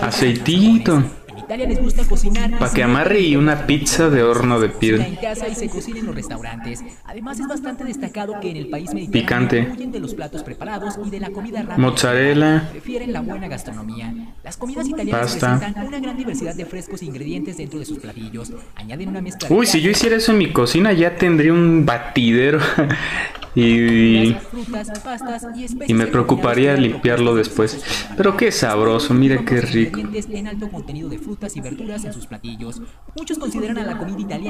Aceitito. 0.00 1.02
Italia 1.46 1.68
les 1.68 1.80
gusta 1.80 2.02
cocinar. 2.04 2.58
Para 2.58 2.72
que 2.72 2.82
amarre 2.82 3.20
y 3.20 3.36
una 3.36 3.68
pizza 3.68 4.10
de 4.10 4.24
horno 4.24 4.58
de 4.58 4.68
piedra. 4.68 5.06
En 5.06 5.14
casa 5.14 5.46
y 5.46 5.54
se 5.54 5.68
cocina 5.68 6.00
en 6.00 6.06
los 6.06 6.14
restaurantes. 6.16 6.82
Además 7.04 7.38
es 7.38 7.46
bastante 7.46 7.84
destacado 7.84 8.40
que 8.40 8.50
en 8.50 8.56
el 8.56 8.68
país 8.68 8.92
mediterráneo 8.92 9.48
Picante. 9.68 9.86
de 9.86 10.00
los 10.00 10.14
platos 10.14 10.42
preparados 10.42 10.94
y 11.04 11.10
de 11.10 11.20
la 11.20 11.30
comida 11.30 11.60
rápida. 11.62 11.78
Mozzarella. 11.78 12.68
Prefieren 12.72 13.12
la 13.12 13.20
buena 13.20 13.46
gastronomía. 13.46 14.12
Las 14.42 14.56
comidas 14.56 14.88
italianas 14.88 15.32
Pasta. 15.34 15.58
presentan 15.58 15.86
una 15.86 16.00
gran 16.00 16.16
diversidad 16.16 16.56
de 16.56 16.66
frescos 16.66 17.02
e 17.02 17.04
ingredientes 17.04 17.56
dentro 17.56 17.78
de 17.78 17.84
sus 17.84 17.98
platillos. 17.98 18.52
Añaden 18.74 19.08
una 19.10 19.20
mezcla 19.20 19.48
Uy, 19.48 19.66
si 19.66 19.80
yo 19.80 19.90
hiciera 19.92 20.16
eso 20.16 20.32
en 20.32 20.38
mi 20.38 20.52
cocina 20.52 20.92
ya 20.92 21.14
tendría 21.16 21.52
un 21.52 21.86
batidero 21.86 22.58
y, 23.56 24.36
y 25.88 25.94
me 25.94 26.06
preocuparía 26.06 26.74
limpiarlo 26.76 27.34
después. 27.34 27.82
Pero 28.14 28.36
qué 28.36 28.52
sabroso, 28.52 29.14
mira 29.14 29.44
qué 29.46 29.62
rico. 29.62 30.00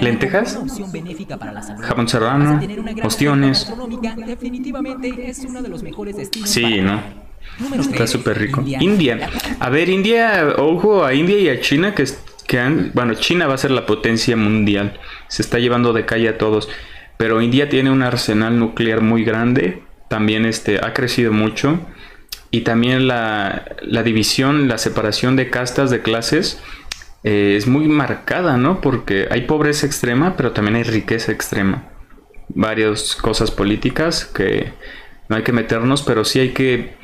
Lentejas. 0.02 0.58
Jamón 1.80 2.08
serrano, 2.08 2.60
ostiones. 3.04 3.72
Sí, 6.44 6.80
¿no? 6.80 7.00
Está 7.78 8.08
súper 8.08 8.38
rico. 8.38 8.64
India. 8.66 9.30
A 9.60 9.70
ver, 9.70 9.88
India, 9.88 10.54
ojo 10.58 11.04
a 11.04 11.14
India 11.14 11.38
y 11.38 11.48
a 11.48 11.60
China 11.60 11.94
que, 11.94 12.04
que 12.48 12.58
han, 12.58 12.90
bueno, 12.92 13.14
China 13.14 13.46
va 13.46 13.54
a 13.54 13.58
ser 13.58 13.70
la 13.70 13.86
potencia 13.86 14.36
mundial. 14.36 14.98
Se 15.28 15.42
está 15.42 15.60
llevando 15.60 15.92
de 15.92 16.04
calle 16.04 16.28
a 16.28 16.38
todos. 16.38 16.68
Pero 17.16 17.40
India 17.40 17.68
tiene 17.68 17.90
un 17.90 18.02
arsenal 18.02 18.58
nuclear 18.58 19.00
muy 19.00 19.24
grande. 19.24 19.82
También 20.08 20.44
este, 20.44 20.78
ha 20.84 20.92
crecido 20.92 21.32
mucho 21.32 21.78
y 22.50 22.62
también 22.62 23.06
la, 23.06 23.64
división, 24.04 24.68
la 24.68 24.78
separación 24.78 25.36
de 25.36 25.50
castas, 25.50 25.90
de 25.90 26.00
clases, 26.00 26.58
eh, 27.24 27.54
es 27.56 27.66
muy 27.66 27.86
marcada, 27.86 28.56
¿no? 28.56 28.80
Porque 28.80 29.28
hay 29.30 29.42
pobreza 29.42 29.84
extrema, 29.84 30.36
pero 30.36 30.52
también 30.52 30.76
hay 30.76 30.82
riqueza 30.84 31.32
extrema. 31.32 31.84
Varias 32.48 33.16
cosas 33.16 33.50
políticas 33.50 34.24
que 34.24 34.72
no 35.28 35.36
hay 35.36 35.42
que 35.42 35.52
meternos, 35.52 36.02
pero 36.02 36.24
sí 36.24 36.38
hay 36.40 36.50
que 36.50 36.95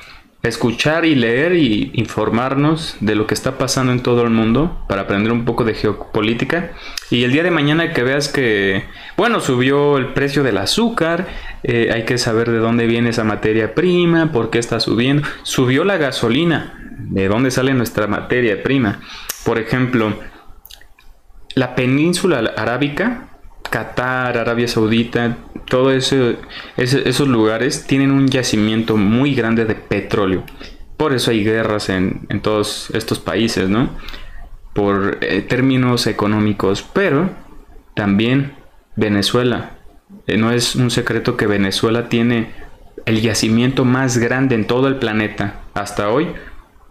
escuchar 0.43 1.05
y 1.05 1.15
leer 1.15 1.55
y 1.55 1.93
informarnos 1.95 2.97
de 3.01 3.15
lo 3.15 3.27
que 3.27 3.35
está 3.35 3.59
pasando 3.59 3.93
en 3.93 4.03
todo 4.03 4.23
el 4.23 4.31
mundo 4.31 4.85
para 4.89 5.03
aprender 5.03 5.33
un 5.33 5.45
poco 5.45 5.65
de 5.65 5.75
geopolítica. 5.75 6.73
Y 7.11 7.25
el 7.25 7.33
día 7.33 7.45
de 7.45 7.51
mañana 7.51 7.93
que 7.93 8.03
veas 8.03 8.29
que, 8.29 8.85
bueno, 9.17 9.41
subió 9.41 9.99
el 9.99 10.13
precio 10.13 10.43
del 10.43 10.59
azúcar, 10.59 11.29
eh, 11.63 11.91
hay 11.93 12.05
que 12.05 12.19
saber 12.19 12.51
de 12.51 12.59
dónde 12.59 12.87
viene 12.87 13.11
esa 13.11 13.25
materia 13.25 13.75
prima, 13.75 14.33
por 14.33 14.51
qué 14.51 14.59
está 14.59 14.81
subiendo. 14.81 15.27
Subió 15.45 15.85
la 15.85 15.97
gasolina, 15.97 16.75
de 16.99 17.29
dónde 17.29 17.51
sale 17.51 17.73
nuestra 17.75 18.09
materia 18.09 18.63
prima. 18.63 19.01
Por 19.45 19.59
ejemplo, 19.59 20.13
la 21.55 21.75
península 21.75 22.53
arábica, 22.57 23.29
Qatar, 23.73 24.37
Arabia 24.37 24.69
Saudita, 24.69 25.39
todos 25.65 26.13
esos 26.77 27.29
lugares 27.29 27.87
tienen 27.87 28.11
un 28.11 28.29
yacimiento 28.29 28.99
muy 28.99 29.35
grande 29.35 29.65
de 29.65 29.75
petróleo. 29.75 30.45
Por 30.99 31.15
eso 31.15 31.31
hay 31.31 31.43
guerras 31.43 31.89
en, 31.89 32.29
todos 32.43 32.91
estos 32.93 33.19
países, 33.19 33.71
¿no? 33.71 33.89
Por 34.75 35.19
eh, 35.23 35.41
términos 35.41 36.07
económicos. 36.07 36.85
Pero 36.93 37.31
también 37.95 38.53
Venezuela. 38.95 39.79
Eh, 40.27 40.37
no 40.37 40.53
es 40.53 40.77
un 40.77 40.91
secreto 40.91 41.39
que 41.39 41.47
Venezuela 41.47 42.11
tiene 42.11 42.51
el 43.07 43.23
yacimiento 43.23 43.87
más 43.87 44.19
grande 44.19 44.55
en 44.55 44.67
todo 44.67 44.87
el 44.87 44.97
planeta 44.97 45.63
hasta 45.73 46.11
hoy 46.11 46.29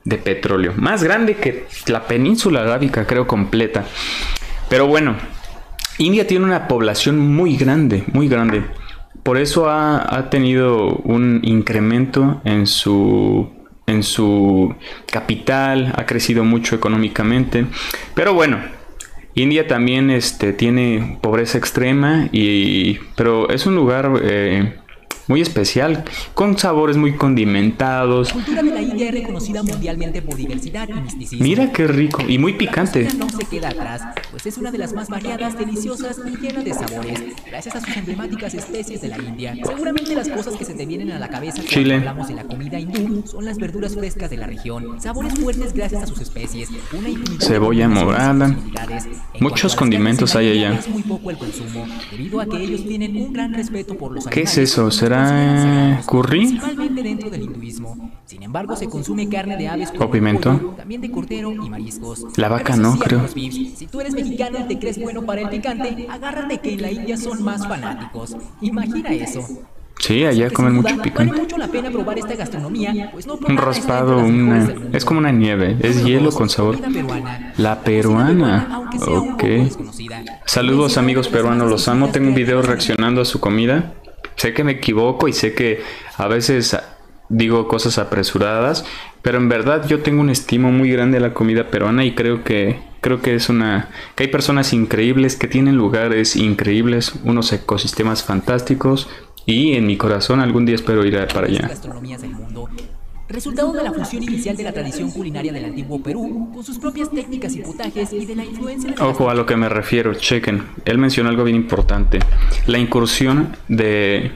de 0.04 0.18
petróleo. 0.18 0.74
Más 0.76 1.04
grande 1.04 1.36
que 1.36 1.68
la 1.86 2.08
península 2.08 2.62
arábica, 2.62 3.06
creo, 3.06 3.28
completa. 3.28 3.86
Pero 4.68 4.88
bueno, 4.88 5.16
India 6.02 6.26
tiene 6.26 6.46
una 6.46 6.68
población 6.68 7.20
muy 7.20 7.56
grande, 7.58 8.04
muy 8.12 8.28
grande. 8.28 8.64
Por 9.22 9.38
eso 9.38 9.70
ha, 9.70 10.30
tenido 10.32 10.96
un 11.04 11.42
incremento 11.44 12.42
en 12.44 12.66
su, 12.66 13.48
en 13.86 14.02
su 14.02 14.74
capital, 15.06 15.94
ha 15.96 16.08
crecido 16.08 16.44
mucho 16.44 16.76
económicamente. 16.76 17.68
Pero 18.16 18.34
bueno, 18.34 18.58
India 19.36 19.68
también 19.68 20.10
este, 20.10 20.54
tiene 20.54 21.20
pobreza 21.22 21.60
extrema, 21.60 22.30
y, 22.32 22.96
pero 23.16 23.52
es 23.52 23.68
un 23.68 23.76
lugar 23.76 24.12
eh, 24.24 24.74
muy 25.28 25.42
especial, 25.42 26.04
con 26.34 26.58
sabores 26.58 26.98
muy 26.98 27.16
condimentados. 27.16 28.30
La 28.30 28.34
cultura 28.34 28.64
de 28.64 28.72
la 28.72 28.82
India 28.82 29.08
es 29.08 29.14
reconocida 29.14 29.64
mundialmente 29.64 30.22
por 30.22 30.36
diversidad 30.36 30.90
y 30.90 30.94
misticismo. 30.94 31.44
Mira 31.44 31.72
qué 31.72 31.88
rico 31.88 32.24
y 32.28 32.38
muy 32.38 32.54
picante. 32.54 33.08
No 33.18 33.30
se 33.30 33.46
queda 33.46 33.70
atrás, 33.70 34.02
pues 34.32 34.46
es 34.46 34.58
una 34.58 34.72
de 34.72 34.78
las 34.78 34.94
más 34.94 35.10
variadas, 35.10 35.58
deliciosas 35.58 36.20
y 36.26 36.42
de 36.42 36.74
sabores, 36.74 37.22
gracias 37.46 37.76
a 37.76 37.82
sus 37.82 37.96
emblemáticas 37.96 38.54
especies 38.54 39.02
de 39.02 39.08
la 39.10 39.18
India. 39.18 39.56
Seguramente 39.64 40.16
las 40.16 40.28
cosas 40.30 40.56
que 40.56 40.66
se 40.66 40.74
te 40.74 40.86
vienen 40.86 41.12
a 41.12 41.20
la 41.20 41.30
cabeza 41.30 41.62
cuando 41.72 41.96
hablamos 41.96 42.28
de 42.28 42.34
la 42.34 42.44
comida 42.44 42.80
hindú 42.80 43.24
son 43.26 43.46
las 43.46 43.58
verduras 43.58 43.96
frescas 43.96 44.30
de 44.30 44.38
la 44.38 44.48
región, 44.48 45.00
sabores 45.00 45.34
fuertes 45.40 45.74
gracias 45.74 46.04
a 46.04 46.08
sus 46.08 46.20
especies, 46.20 46.70
una 46.92 47.10
cebolla 47.40 47.88
morada, 47.88 48.56
muchos 49.40 49.76
condimentos 49.76 50.36
hay 50.36 50.52
allá. 50.52 50.80
Es 50.80 50.88
muy 50.88 51.04
poco 51.04 51.30
el 51.30 51.38
consumo, 51.38 51.86
debido 52.12 52.42
a 52.42 52.46
que 52.46 52.58
ellos 52.58 52.84
tienen 52.84 53.16
un 53.16 53.34
gran 53.34 53.54
respeto 53.54 53.98
por 53.98 54.12
los 54.12 54.26
¿Qué 54.28 54.42
es 54.42 54.58
eso? 54.58 54.90
¿Será 54.92 55.11
curry. 56.06 56.60
Dentro 57.02 57.30
del 57.30 57.44
hinduismo. 57.44 58.12
Sin 58.26 58.44
embargo, 58.44 58.76
se 58.76 58.88
consume 58.88 59.28
carne 59.30 59.58
de 59.58 59.68
aves 59.68 59.92
o 59.98 60.10
pimiento. 60.10 60.76
también 60.78 61.02
de 61.02 61.12
cordero 61.12 61.52
y 61.52 61.70
mariscos. 61.70 62.26
La 62.38 62.50
vaca 62.50 62.76
no, 62.76 62.98
creo. 62.98 63.28
Si 63.28 63.88
tú 63.92 64.02
eres 64.02 64.14
mexicano 64.14 64.60
y 64.60 64.64
te 64.64 64.80
crees 64.80 65.00
bueno 65.00 65.24
para 65.24 65.42
el 65.42 65.50
picante, 65.50 66.08
agárrate 66.10 66.60
que 66.60 66.74
en 66.74 66.82
la 66.82 66.92
India 66.92 67.18
son 67.18 67.44
más 67.44 67.68
fanáticos. 67.68 68.36
Imagina 68.62 69.12
eso. 69.12 69.48
Sí, 70.02 70.26
allá 70.26 70.50
comen 70.50 70.74
mucho 70.74 70.98
picante. 71.00 71.40
mucho 71.40 71.58
la 71.60 71.68
pena 71.68 71.92
probar 71.92 72.18
esta 72.18 72.34
gastronomía, 72.36 73.12
pues 73.12 73.28
no 73.28 73.36
un 73.36 73.58
raspado, 73.58 74.18
una... 74.18 74.74
es 74.94 75.06
como 75.06 75.20
una 75.20 75.32
nieve, 75.32 75.78
es 75.82 76.04
hielo 76.04 76.32
con 76.32 76.50
sabor. 76.50 76.78
La 77.58 77.82
peruana, 77.82 78.90
ok. 79.00 79.44
Saludos 80.46 80.98
amigos 80.98 81.28
peruanos, 81.28 81.70
los 81.70 81.88
amo. 81.88 82.10
Tengo 82.10 82.30
un 82.30 82.34
video 82.34 82.64
reaccionando 82.64 83.22
a 83.22 83.26
su 83.26 83.40
comida. 83.40 83.94
Sé 84.42 84.56
que 84.56 84.64
me 84.64 84.72
equivoco 84.72 85.28
y 85.28 85.34
sé 85.34 85.54
que 85.54 85.84
a 86.18 86.28
veces 86.28 86.76
digo 87.30 87.68
cosas 87.68 88.00
apresuradas, 88.00 88.84
pero 89.22 89.38
en 89.38 89.50
verdad 89.50 89.88
yo 89.88 90.00
tengo 90.00 90.20
un 90.20 90.32
estimo 90.32 90.72
muy 90.72 90.90
grande 90.90 91.18
a 91.18 91.22
la 91.22 91.36
comida 91.36 91.70
peruana 91.70 92.06
y 92.06 92.16
creo 92.16 92.44
que 92.44 92.80
Creo 93.02 93.20
que 93.20 93.34
es 93.34 93.50
una 93.50 93.90
que 94.16 94.24
hay 94.24 94.30
personas 94.30 94.74
increíbles 94.74 95.36
que 95.36 95.48
tienen 95.48 95.76
lugares 95.76 96.36
increíbles, 96.36 97.14
unos 97.24 97.52
ecosistemas 97.52 98.24
fantásticos 98.24 99.10
y 99.46 99.74
en 99.74 99.88
mi 99.88 99.98
corazón 99.98 100.40
algún 100.40 100.66
día 100.66 100.76
espero 100.76 101.04
ir 101.04 101.18
para 101.34 101.48
allá. 101.48 101.72
Resultado 103.32 103.72
de 103.72 103.84
la 103.84 103.94
fusión 103.94 104.24
inicial 104.24 104.58
de 104.58 104.64
la 104.64 104.74
tradición 104.74 105.10
culinaria 105.12 105.54
del 105.54 105.66
antiguo 105.66 106.02
Perú, 106.02 106.50
con 106.54 106.64
sus 106.64 106.78
propias 106.78 107.10
técnicas 107.10 107.56
y 107.56 107.62
potajes 107.62 108.12
y 108.12 108.26
de 108.26 108.36
la 108.36 108.44
influencia 108.44 108.92
de 108.92 109.02
Ojo 109.02 109.30
a 109.30 109.34
lo 109.34 109.46
que 109.46 109.56
me 109.56 109.70
refiero, 109.70 110.14
chequen. 110.14 110.64
Él 110.86 110.98
mencionó 110.98 111.30
algo 111.30 111.44
bien 111.46 111.56
importante. 111.56 112.20
La 112.68 112.78
incursión 112.78 113.56
de... 113.68 114.32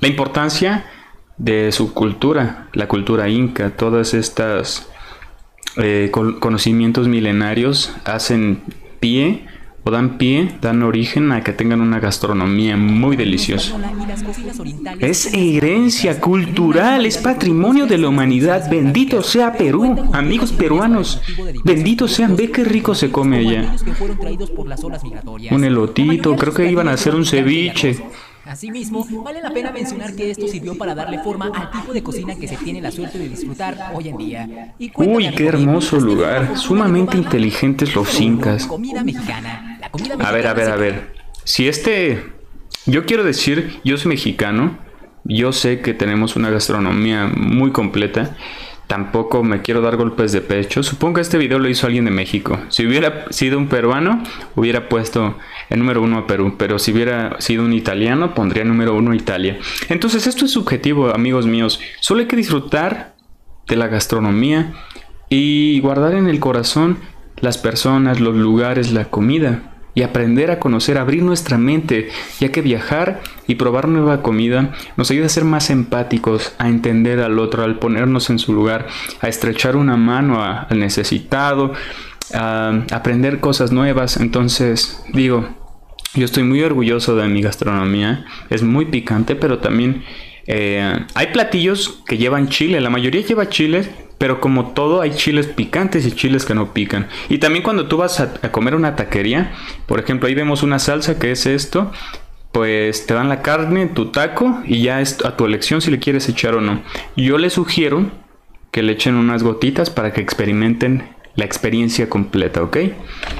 La 0.00 0.08
importancia 0.08 0.86
de 1.38 1.72
su 1.72 1.92
cultura, 1.92 2.68
la 2.72 2.86
cultura 2.86 3.28
inca, 3.28 3.70
todas 3.70 4.14
estas 4.14 4.88
eh, 5.76 6.10
conocimientos 6.12 7.08
milenarios 7.08 7.92
hacen 8.04 8.62
pie 9.00 9.46
o 9.82 9.90
dan 9.90 10.18
pie, 10.18 10.58
dan 10.60 10.82
origen 10.82 11.32
a 11.32 11.42
que 11.42 11.52
tengan 11.52 11.80
una 11.80 12.00
gastronomía 12.00 12.76
muy 12.76 13.16
deliciosa. 13.16 13.76
Es 14.98 15.32
herencia 15.32 16.20
cultural, 16.20 17.06
es 17.06 17.16
patrimonio 17.18 17.86
de 17.86 17.98
la 17.98 18.08
humanidad. 18.08 18.70
Bendito 18.70 19.22
sea 19.22 19.54
Perú, 19.54 19.96
amigos 20.12 20.52
peruanos. 20.52 21.22
Bendito 21.64 22.08
sean, 22.08 22.36
ve 22.36 22.50
qué 22.50 22.64
rico 22.64 22.94
se 22.94 23.10
come 23.10 23.38
allá. 23.38 23.74
Un 25.50 25.64
elotito, 25.64 26.36
creo 26.36 26.54
que 26.54 26.70
iban 26.70 26.88
a 26.88 26.92
hacer 26.92 27.14
un 27.14 27.24
ceviche. 27.24 27.98
Asimismo, 28.50 29.06
vale 29.22 29.40
la 29.40 29.52
pena 29.52 29.70
mencionar 29.70 30.14
que 30.16 30.30
esto 30.30 30.48
sirvió 30.48 30.76
para 30.76 30.94
darle 30.94 31.20
forma 31.20 31.52
al 31.54 31.70
tipo 31.70 31.92
de 31.92 32.02
cocina 32.02 32.34
que 32.34 32.48
se 32.48 32.56
tiene 32.56 32.80
la 32.80 32.90
suerte 32.90 33.18
de 33.18 33.28
disfrutar 33.28 33.92
hoy 33.94 34.08
en 34.08 34.16
día. 34.16 34.74
Uy, 34.96 35.30
qué 35.36 35.46
hermoso 35.46 36.00
lugar. 36.00 36.56
Sumamente 36.56 37.16
inteligentes 37.16 37.94
los 37.94 38.20
incas. 38.20 38.68
A 40.20 40.32
ver, 40.32 40.46
a 40.46 40.54
ver, 40.54 40.70
a 40.70 40.76
ver. 40.76 41.14
Si 41.44 41.68
este... 41.68 42.32
Yo 42.86 43.04
quiero 43.04 43.24
decir, 43.24 43.78
yo 43.84 43.96
soy 43.98 44.08
mexicano. 44.08 44.78
Yo 45.24 45.52
sé 45.52 45.80
que 45.80 45.94
tenemos 45.94 46.36
una 46.36 46.50
gastronomía 46.50 47.26
muy 47.26 47.72
completa. 47.72 48.36
Tampoco 48.86 49.44
me 49.44 49.62
quiero 49.62 49.82
dar 49.82 49.96
golpes 49.96 50.32
de 50.32 50.40
pecho. 50.40 50.82
Supongo 50.82 51.14
que 51.14 51.20
este 51.20 51.38
video 51.38 51.58
lo 51.58 51.68
hizo 51.68 51.86
alguien 51.86 52.06
de 52.06 52.10
México. 52.10 52.58
Si 52.70 52.86
hubiera 52.86 53.26
sido 53.30 53.58
un 53.58 53.68
peruano, 53.68 54.22
hubiera 54.56 54.88
puesto 54.88 55.36
el 55.68 55.78
número 55.78 56.02
uno 56.02 56.18
a 56.18 56.26
Perú. 56.26 56.56
Pero 56.58 56.78
si 56.78 56.92
hubiera 56.92 57.40
sido 57.40 57.64
un 57.64 57.72
italiano, 57.72 58.34
pondría 58.34 58.64
número 58.64 58.94
uno 58.94 59.12
a 59.12 59.16
Italia. 59.16 59.58
Entonces 59.88 60.26
esto 60.26 60.46
es 60.46 60.50
subjetivo, 60.50 61.14
amigos 61.14 61.46
míos. 61.46 61.80
Solo 62.00 62.20
hay 62.20 62.26
que 62.26 62.36
disfrutar 62.36 63.14
de 63.68 63.76
la 63.76 63.86
gastronomía 63.86 64.72
y 65.28 65.78
guardar 65.80 66.14
en 66.14 66.28
el 66.28 66.40
corazón 66.40 66.98
las 67.40 67.58
personas, 67.58 68.18
los 68.18 68.34
lugares, 68.34 68.90
la 68.90 69.04
comida 69.04 69.69
y 69.94 70.02
aprender 70.02 70.50
a 70.50 70.58
conocer, 70.58 70.98
abrir 70.98 71.22
nuestra 71.22 71.58
mente, 71.58 72.08
ya 72.38 72.50
que 72.50 72.62
viajar 72.62 73.22
y 73.46 73.56
probar 73.56 73.88
nueva 73.88 74.22
comida 74.22 74.72
nos 74.96 75.10
ayuda 75.10 75.26
a 75.26 75.30
ser 75.30 75.44
más 75.44 75.70
empáticos, 75.70 76.54
a 76.58 76.68
entender 76.68 77.20
al 77.20 77.38
otro, 77.38 77.64
al 77.64 77.78
ponernos 77.78 78.30
en 78.30 78.38
su 78.38 78.52
lugar, 78.52 78.86
a 79.20 79.28
estrechar 79.28 79.76
una 79.76 79.96
mano 79.96 80.42
al 80.42 80.78
necesitado, 80.78 81.72
a 82.32 82.82
aprender 82.92 83.40
cosas 83.40 83.72
nuevas. 83.72 84.16
Entonces, 84.16 85.02
digo, 85.12 85.48
yo 86.14 86.24
estoy 86.24 86.42
muy 86.42 86.62
orgulloso 86.62 87.16
de 87.16 87.28
mi 87.28 87.42
gastronomía, 87.42 88.24
es 88.48 88.62
muy 88.62 88.86
picante, 88.86 89.36
pero 89.36 89.58
también 89.58 90.04
eh, 90.46 91.06
hay 91.14 91.26
platillos 91.28 92.02
que 92.06 92.18
llevan 92.18 92.48
chile, 92.48 92.80
la 92.80 92.90
mayoría 92.90 93.22
lleva 93.22 93.48
chile, 93.48 93.84
pero 94.20 94.38
como 94.38 94.72
todo 94.72 95.00
hay 95.00 95.12
chiles 95.12 95.46
picantes 95.46 96.04
y 96.04 96.12
chiles 96.12 96.44
que 96.44 96.54
no 96.54 96.74
pican. 96.74 97.08
Y 97.30 97.38
también 97.38 97.62
cuando 97.62 97.88
tú 97.88 97.96
vas 97.96 98.20
a, 98.20 98.34
comer 98.52 98.74
una 98.74 98.94
taquería, 98.94 99.54
por 99.86 99.98
ejemplo, 99.98 100.28
ahí 100.28 100.34
vemos 100.34 100.62
una 100.62 100.78
salsa 100.78 101.18
que 101.18 101.30
es 101.30 101.46
esto, 101.46 101.90
pues 102.52 103.06
te 103.06 103.14
dan 103.14 103.30
la 103.30 103.40
carne, 103.40 103.86
tu 103.86 104.12
taco 104.12 104.60
y 104.66 104.82
ya 104.82 105.00
es 105.00 105.24
a 105.24 105.38
tu 105.38 105.46
elección 105.46 105.80
si 105.80 105.90
le 105.90 106.00
quieres 106.00 106.28
echar 106.28 106.54
o 106.54 106.60
no. 106.60 106.82
Yo 107.16 107.38
les 107.38 107.54
sugiero 107.54 108.10
que 108.70 108.82
le 108.82 108.92
echen 108.92 109.14
unas 109.14 109.42
gotitas 109.42 109.88
para 109.88 110.12
que 110.12 110.20
experimenten 110.20 111.02
la 111.36 111.44
experiencia 111.44 112.08
completa, 112.08 112.62
¿ok? 112.62 112.76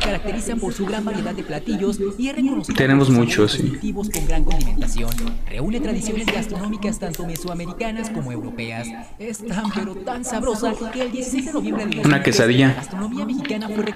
Caracterizan 0.03 0.61
por 0.61 0.73
su 0.73 0.87
gran 0.87 1.05
variedad 1.05 1.35
de 1.35 1.43
platillos 1.43 1.99
y 2.19 2.29
es 2.29 2.37
reconocido 2.37 2.77
Tenemos 2.77 3.11
muchos, 3.11 3.53
sí. 3.53 3.93
con 3.93 4.27
gran 4.27 4.45
condimentación. 4.45 5.11
Reúne 5.49 5.81
tradiciones 5.81 6.27
gastronómicas 6.27 6.99
tanto 6.99 7.27
mesoamericanas 7.27 8.11
como 8.11 8.33
europeas. 8.33 8.89
Es 9.19 9.45
tan 9.47 9.71
pero 9.73 9.95
tan 9.97 10.25
sabrosa 10.25 10.73
que 10.93 11.03
el 11.03 11.13
16 11.13 11.47
de 11.47 11.53
noviembre 11.53 11.87
de 11.87 12.01
Una 12.01 12.23
quesadilla. 12.23 12.77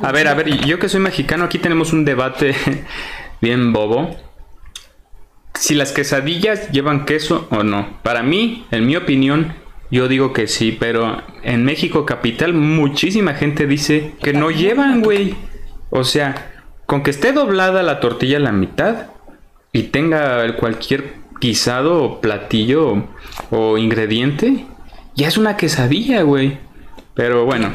a 0.01 0.13
ver, 0.13 0.29
a 0.29 0.35
ver, 0.35 0.67
yo 0.67 0.79
que 0.79 0.89
soy 0.89 1.01
mexicano, 1.01 1.45
aquí 1.45 1.59
tenemos 1.59 1.93
un 1.93 2.05
debate 2.05 2.55
bien 3.41 3.73
bobo. 3.73 4.17
Si 5.55 5.75
las 5.75 5.93
quesadillas 5.93 6.71
llevan 6.73 7.05
queso 7.05 7.47
o 7.51 7.63
no. 7.63 8.03
Para 8.03 8.23
mí, 8.23 8.67
en 8.73 8.87
mi 8.87 8.97
opinión, 8.97 9.55
yo 9.95 10.09
digo 10.09 10.33
que 10.33 10.49
sí, 10.49 10.77
pero 10.79 11.23
en 11.45 11.65
México 11.65 12.05
capital 12.05 12.53
muchísima 12.53 13.35
gente 13.35 13.69
dice 13.69 14.11
que 14.21 14.33
no 14.33 14.51
llevan, 14.51 15.03
güey. 15.03 15.37
O 15.91 16.03
sea, 16.03 16.51
con 16.87 17.05
que 17.05 17.13
esté 17.13 17.31
doblada 17.31 17.85
la 17.85 18.01
tortilla 18.01 18.39
a 18.39 18.41
la 18.41 18.51
mitad 18.51 19.07
y 19.73 19.85
tenga 19.85 20.57
cualquier 20.57 21.15
guisado 21.41 22.03
o 22.03 22.21
platillo 22.21 23.05
o 23.53 23.79
ingrediente, 23.79 24.67
ya 25.15 25.29
es 25.29 25.39
una 25.39 25.57
quesadilla, 25.57 26.23
güey. 26.23 26.59
Pero 27.15 27.45
bueno, 27.47 27.71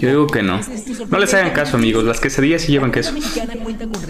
yo 0.00 0.08
digo 0.08 0.26
que 0.26 0.42
no. 0.42 0.60
No 1.08 1.18
les 1.18 1.32
hagan 1.34 1.52
caso, 1.52 1.76
amigos. 1.76 2.02
Las 2.02 2.20
quesadillas 2.20 2.62
sí 2.62 2.72
llevan 2.72 2.90
queso. 2.90 3.14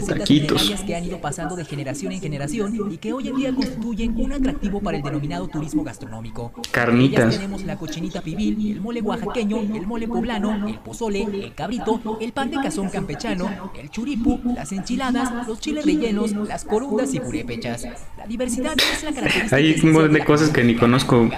Taquitos. 0.09 0.71
que 0.87 0.97
han 0.97 1.05
ido 1.05 1.21
pasando 1.21 1.57
de 1.57 1.65
generación 1.65 2.13
en 2.13 2.21
generación 2.21 2.91
y 2.91 2.97
que 2.97 3.13
hoy 3.13 3.29
en 3.29 3.37
día 3.37 3.55
constituyen 3.55 4.15
un 4.17 4.33
atractivo 4.33 4.81
para 4.81 4.97
el 4.97 5.03
denominado 5.03 5.47
turismo 5.49 5.85
gastronómico. 5.85 6.53
Carnitas. 6.71 7.35
Tenemos 7.35 7.65
la 7.65 7.77
cochinita 7.77 8.23
pibil, 8.23 8.73
el 8.73 8.81
mole 8.81 9.03
oaxaqueño, 9.03 9.61
el 9.61 9.87
mole 9.87 10.09
poblano, 10.09 10.69
el 10.69 10.79
pozole, 10.79 11.23
el 11.23 11.55
cabrito, 11.55 12.19
el 12.21 12.33
pan 12.33 12.51
de 12.51 12.57
cazón 12.63 12.89
campechano, 12.89 13.73
el 13.79 13.91
churipu, 13.91 14.41
las 14.55 14.73
enchiladas, 14.73 15.47
los 15.47 15.61
chiles 15.61 15.85
rellenos, 15.85 16.33
las 16.33 16.65
corundas 16.65 17.13
y 17.13 17.21
purépechas. 17.21 17.87
La 18.17 18.27
diversidad 18.27 18.73
es 18.79 19.03
la 19.03 19.13
característica. 19.13 19.57
Hay 19.57 19.79
un 19.83 19.93
montón 19.93 20.13
de 20.15 20.25
cosas 20.25 20.49
que 20.49 20.65
ni 20.65 20.77
conozco. 20.77 21.29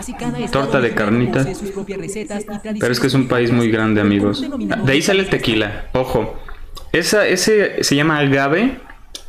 Torta 0.53 0.81
de 0.81 0.95
carnitas. 0.95 1.47
Pero 2.79 2.93
es 2.93 3.01
que 3.01 3.07
es 3.07 3.15
un 3.15 3.29
país 3.29 3.51
muy 3.53 3.71
grande, 3.71 4.01
amigos. 4.01 4.45
De 4.85 4.93
ahí 4.93 5.03
sale 5.03 5.21
el 5.21 5.29
tequila. 5.29 5.87
Ojo. 5.93 6.41
Esa, 6.93 7.27
ese 7.27 7.83
se 7.83 7.97
llama 7.97 8.19
agave 8.19 8.79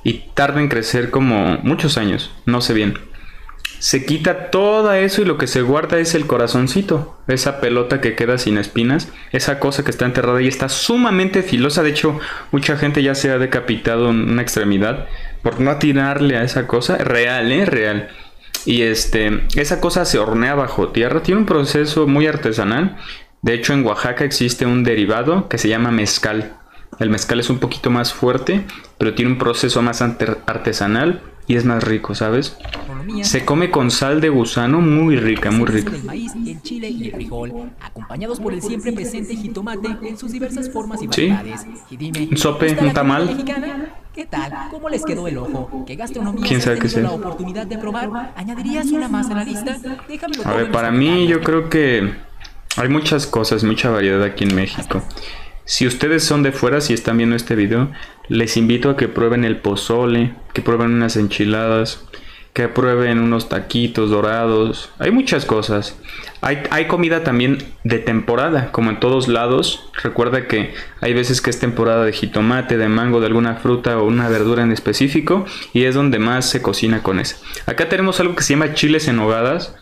y 0.04 0.26
tarda 0.34 0.62
en 0.62 0.70
crecer 0.70 1.10
como 1.10 1.58
muchos 1.64 1.98
años. 1.98 2.32
No 2.46 2.62
sé 2.62 2.74
bien. 2.74 2.98
Se 3.80 4.06
quita 4.06 4.50
todo 4.50 4.92
eso 4.94 5.22
y 5.22 5.26
lo 5.26 5.38
que 5.38 5.46
se 5.46 5.62
guarda 5.62 6.00
es 6.00 6.16
el 6.16 6.26
corazoncito. 6.26 7.16
Esa 7.28 7.62
pelota 7.62 8.02
que 8.02 8.16
queda 8.16 8.38
sin 8.38 8.58
espinas. 8.58 9.10
Esa 9.32 9.60
cosa 9.60 9.84
que 9.84 9.92
está 9.92 10.06
enterrada 10.06 10.42
y 10.42 10.48
está 10.48 10.68
sumamente 10.70 11.44
filosa. 11.44 11.84
De 11.84 11.92
hecho, 11.92 12.20
mucha 12.52 12.78
gente 12.78 13.04
ya 13.04 13.14
se 13.14 13.30
ha 13.30 13.38
decapitado 13.38 14.10
en 14.10 14.30
una 14.30 14.42
extremidad 14.42 15.08
por 15.44 15.60
no 15.60 15.70
atirarle 15.70 16.38
a 16.38 16.44
esa 16.44 16.66
cosa. 16.66 16.98
Real, 16.98 17.52
¿eh? 17.52 17.66
Real. 17.66 18.10
Y 18.66 18.82
este, 18.82 19.44
esa 19.56 19.80
cosa 19.80 20.06
se 20.06 20.18
hornea 20.18 20.56
bajo 20.56 20.90
tierra. 20.90 21.22
Tiene 21.22 21.42
un 21.42 21.46
proceso 21.46 22.08
muy 22.08 22.26
artesanal. 22.26 22.98
De 23.41 23.54
hecho, 23.54 23.73
en 23.73 23.86
Oaxaca 23.86 24.23
existe 24.23 24.65
un 24.65 24.84
derivado 24.84 25.47
que 25.47 25.58
se 25.58 25.69
llama 25.69 25.91
mezcal. 25.91 26.58
El 27.00 27.10
mezcal 27.10 27.39
es 27.39 27.50
un 27.50 27.60
poquito 27.60 27.89
más 27.89 28.13
fuerte, 28.13 28.65
pero 28.97 29.13
tiene 29.13 29.32
un 29.32 29.38
proceso 29.38 29.82
más 29.82 30.02
artesanal 30.02 31.21
y 31.47 31.56
es 31.56 31.63
más 31.63 31.84
rico, 31.84 32.13
¿sabes? 32.13 32.58
Se 33.21 33.45
come 33.45 33.71
con 33.71 33.89
sal 33.89 34.19
de 34.19 34.30
gusano 34.30 34.82
muy 34.82 35.15
rica, 35.15 35.50
muy 35.50 35.67
rica. 35.67 35.95
El 35.95 36.04
maíz, 36.04 36.34
el 36.36 36.62
chile 36.62 36.89
y 36.89 37.06
el 37.06 37.13
frijol, 37.13 37.71
acompañados 37.80 38.39
por 38.39 38.54
el 38.54 38.62
siempre 38.62 38.91
presente 38.91 39.36
jitomate 39.36 39.95
en 40.02 40.17
sus 40.17 40.32
diversas 40.32 40.69
formas 40.69 41.02
y 41.02 41.08
variedades. 41.08 41.65
Y 41.89 41.97
dime, 41.97 42.28
un 42.30 42.38
sope, 42.38 42.76
un 42.82 42.91
tamal. 42.91 43.45
¿Qué 44.13 44.26
tal? 44.26 44.52
¿Cómo 44.71 44.89
les 44.89 45.06
quedó 45.06 45.28
el 45.28 45.38
ojo? 45.38 45.86
¿Qué 45.86 45.95
gastronomía 45.95 46.47
¿Quién 46.47 46.60
sabe 46.60 46.80
qué 46.80 47.02
la 47.02 47.12
oportunidad 47.12 47.67
de 47.67 47.78
probar? 47.78 48.34
¿Añadirías 48.36 48.88
una 48.88 49.08
más 49.08 49.30
a 49.30 49.36
la 49.36 49.43
lista? 49.43 49.78
Déjamelo 50.08 50.45
A 50.45 50.54
ver, 50.54 50.71
para 50.71 50.91
mí 50.91 51.28
yo 51.28 51.39
creo 51.41 51.69
que 51.69 52.27
hay 52.78 52.90
muchas 52.90 53.28
cosas, 53.28 53.63
mucha 53.63 53.90
variedad 53.90 54.24
aquí 54.24 54.44
en 54.44 54.56
México. 54.56 55.04
Si 55.66 55.86
ustedes 55.86 56.24
son 56.24 56.44
de 56.44 56.52
fuera, 56.52 56.80
si 56.80 56.94
están 56.94 57.18
viendo 57.18 57.36
este 57.36 57.56
video, 57.56 57.92
les 58.30 58.56
invito 58.56 58.90
a 58.90 58.96
que 58.96 59.08
prueben 59.08 59.44
el 59.44 59.58
pozole, 59.58 60.34
que 60.54 60.62
prueben 60.62 60.94
unas 60.94 61.18
enchiladas, 61.18 62.02
que 62.54 62.68
prueben 62.68 63.20
unos 63.20 63.50
taquitos 63.50 64.10
dorados. 64.10 64.90
Hay 64.98 65.12
muchas 65.12 65.46
cosas. 65.46 65.98
Hay, 66.42 66.86
comida 66.88 67.24
también 67.24 67.58
de 67.84 68.00
temporada, 68.00 68.72
como 68.72 68.92
en 68.92 69.00
todos 69.00 69.28
lados. 69.28 69.90
Recuerda 70.02 70.48
que 70.48 70.74
hay 71.02 71.13
veces 71.13 71.42
que 71.42 71.50
es 71.50 71.60
temporada 71.60 72.06
de 72.06 72.13
jitomate, 72.13 72.78
de 72.78 72.88
mango, 72.88 73.20
de 73.20 73.28
alguna 73.28 73.56
fruta 73.56 74.00
o 74.00 74.06
una 74.06 74.30
verdura 74.30 74.63
en 74.63 74.72
específico, 74.72 75.46
y 75.74 75.84
es 75.84 75.96
donde 75.96 76.20
más 76.20 76.50
se 76.50 76.62
cocina 76.62 77.04
con 77.04 77.20
eso. 77.20 77.36
Acá 77.66 77.90
tenemos 77.90 78.20
algo 78.20 78.36
que 78.36 78.44
se 78.44 78.54
llama 78.54 78.74
chiles 78.74 79.08
en 79.08 79.20
hogadas, 79.20 79.76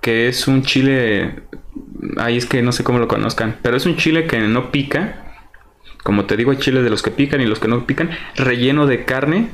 que 0.00 0.28
es 0.28 0.46
un 0.46 0.62
chile 0.62 1.42
Ahí 2.16 2.36
es 2.36 2.46
que 2.46 2.62
no 2.62 2.72
sé 2.72 2.84
cómo 2.84 2.98
lo 2.98 3.08
conozcan. 3.08 3.56
Pero 3.62 3.76
es 3.76 3.86
un 3.86 3.96
chile 3.96 4.26
que 4.26 4.38
no 4.40 4.70
pica. 4.70 5.34
Como 6.02 6.24
te 6.24 6.36
digo, 6.36 6.50
hay 6.50 6.58
chiles 6.58 6.82
de 6.82 6.90
los 6.90 7.02
que 7.02 7.10
pican 7.10 7.40
y 7.40 7.46
los 7.46 7.58
que 7.58 7.68
no 7.68 7.86
pican, 7.86 8.10
relleno 8.36 8.86
de 8.86 9.04
carne 9.04 9.50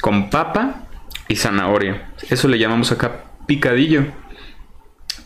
con 0.00 0.30
papa 0.30 0.86
y 1.28 1.36
zanahoria. 1.36 2.10
Eso 2.28 2.48
le 2.48 2.58
llamamos 2.58 2.92
acá 2.92 3.24
picadillo. 3.46 4.04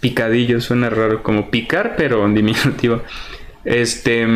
Picadillo, 0.01 0.61
suena 0.61 0.91
raro, 0.91 1.23
como 1.23 1.51
picar, 1.51 1.95
pero 1.97 2.25
en 2.25 2.35
diminutivo. 2.35 3.03
Este. 3.65 4.27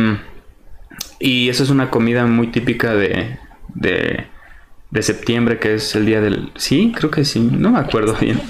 Y 1.19 1.49
eso 1.49 1.63
es 1.63 1.69
una 1.69 1.89
comida 1.89 2.25
muy 2.25 2.47
típica 2.47 2.93
de, 2.93 3.37
de, 3.73 4.27
de 4.91 5.03
septiembre, 5.03 5.59
que 5.59 5.75
es 5.75 5.95
el 5.95 6.05
día 6.05 6.19
del... 6.19 6.51
Sí, 6.55 6.91
creo 6.95 7.11
que 7.11 7.23
sí, 7.23 7.39
no 7.39 7.71
me 7.71 7.79
acuerdo 7.79 8.15
bien. 8.19 8.41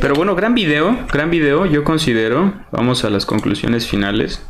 Pero 0.00 0.14
bueno, 0.14 0.34
gran 0.36 0.54
video, 0.54 0.96
gran 1.12 1.30
video, 1.30 1.66
yo 1.66 1.82
considero, 1.82 2.54
vamos 2.70 3.04
a 3.04 3.10
las 3.10 3.26
conclusiones 3.26 3.86
finales. 3.86 4.40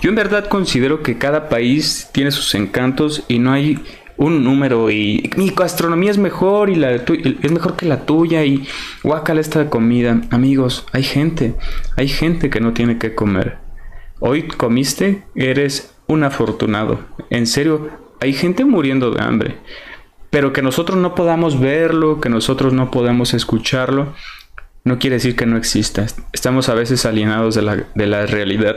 Yo 0.00 0.10
en 0.10 0.14
verdad 0.14 0.48
considero 0.48 1.02
que 1.02 1.18
cada 1.18 1.48
país 1.48 2.10
tiene 2.12 2.30
sus 2.30 2.54
encantos 2.54 3.24
y 3.28 3.38
no 3.38 3.52
hay 3.52 3.78
un 4.18 4.44
número 4.44 4.90
y 4.90 5.30
mi 5.36 5.50
gastronomía 5.50 6.10
es 6.10 6.18
mejor 6.18 6.70
y 6.70 6.74
la 6.74 6.92
es 6.92 7.52
mejor 7.52 7.76
que 7.76 7.86
la 7.86 8.06
tuya 8.06 8.44
y 8.44 8.66
guácala 9.02 9.40
esta 9.40 9.68
comida. 9.68 10.20
Amigos, 10.30 10.86
hay 10.92 11.02
gente, 11.02 11.54
hay 11.96 12.08
gente 12.08 12.50
que 12.50 12.60
no 12.60 12.72
tiene 12.72 12.98
que 12.98 13.14
comer. 13.14 13.58
Hoy 14.20 14.48
comiste, 14.48 15.24
eres 15.34 15.94
un 16.06 16.24
afortunado. 16.24 17.00
En 17.30 17.46
serio, 17.46 17.90
hay 18.20 18.32
gente 18.32 18.64
muriendo 18.64 19.10
de 19.10 19.22
hambre. 19.22 19.56
Pero 20.30 20.52
que 20.52 20.62
nosotros 20.62 20.98
no 20.98 21.14
podamos 21.14 21.60
verlo, 21.60 22.20
que 22.20 22.28
nosotros 22.28 22.72
no 22.72 22.90
podamos 22.90 23.32
escucharlo, 23.32 24.12
no 24.84 24.98
quiere 24.98 25.16
decir 25.16 25.34
que 25.34 25.46
no 25.46 25.56
exista. 25.56 26.06
Estamos 26.32 26.68
a 26.68 26.74
veces 26.74 27.06
alienados 27.06 27.54
de 27.54 27.62
la, 27.62 27.76
de 27.94 28.06
la 28.06 28.26
realidad. 28.26 28.76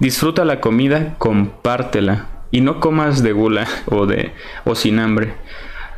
Disfruta 0.00 0.44
la 0.44 0.60
comida, 0.60 1.14
compártela 1.18 2.28
y 2.50 2.60
no 2.60 2.80
comas 2.80 3.22
de 3.22 3.32
gula 3.32 3.66
o 3.86 4.06
de 4.06 4.32
o 4.64 4.74
sin 4.74 4.98
hambre. 4.98 5.34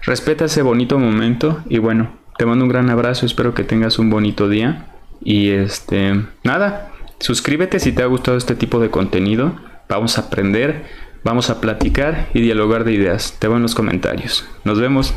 Respeta 0.02 0.44
ese 0.44 0.62
bonito 0.62 0.98
momento 0.98 1.62
y 1.68 1.78
bueno, 1.78 2.10
te 2.38 2.46
mando 2.46 2.64
un 2.64 2.70
gran 2.70 2.90
abrazo, 2.90 3.26
espero 3.26 3.54
que 3.54 3.64
tengas 3.64 3.98
un 3.98 4.10
bonito 4.10 4.48
día 4.48 4.86
y 5.22 5.50
este, 5.50 6.22
nada, 6.44 6.92
suscríbete 7.18 7.80
si 7.80 7.92
te 7.92 8.02
ha 8.02 8.06
gustado 8.06 8.36
este 8.36 8.54
tipo 8.54 8.78
de 8.78 8.90
contenido. 8.90 9.54
Vamos 9.88 10.18
a 10.18 10.22
aprender, 10.22 10.84
vamos 11.24 11.50
a 11.50 11.60
platicar 11.60 12.28
y 12.34 12.40
dialogar 12.40 12.84
de 12.84 12.92
ideas. 12.92 13.36
Te 13.38 13.48
veo 13.48 13.56
en 13.56 13.62
los 13.62 13.74
comentarios. 13.74 14.48
Nos 14.64 14.80
vemos. 14.80 15.14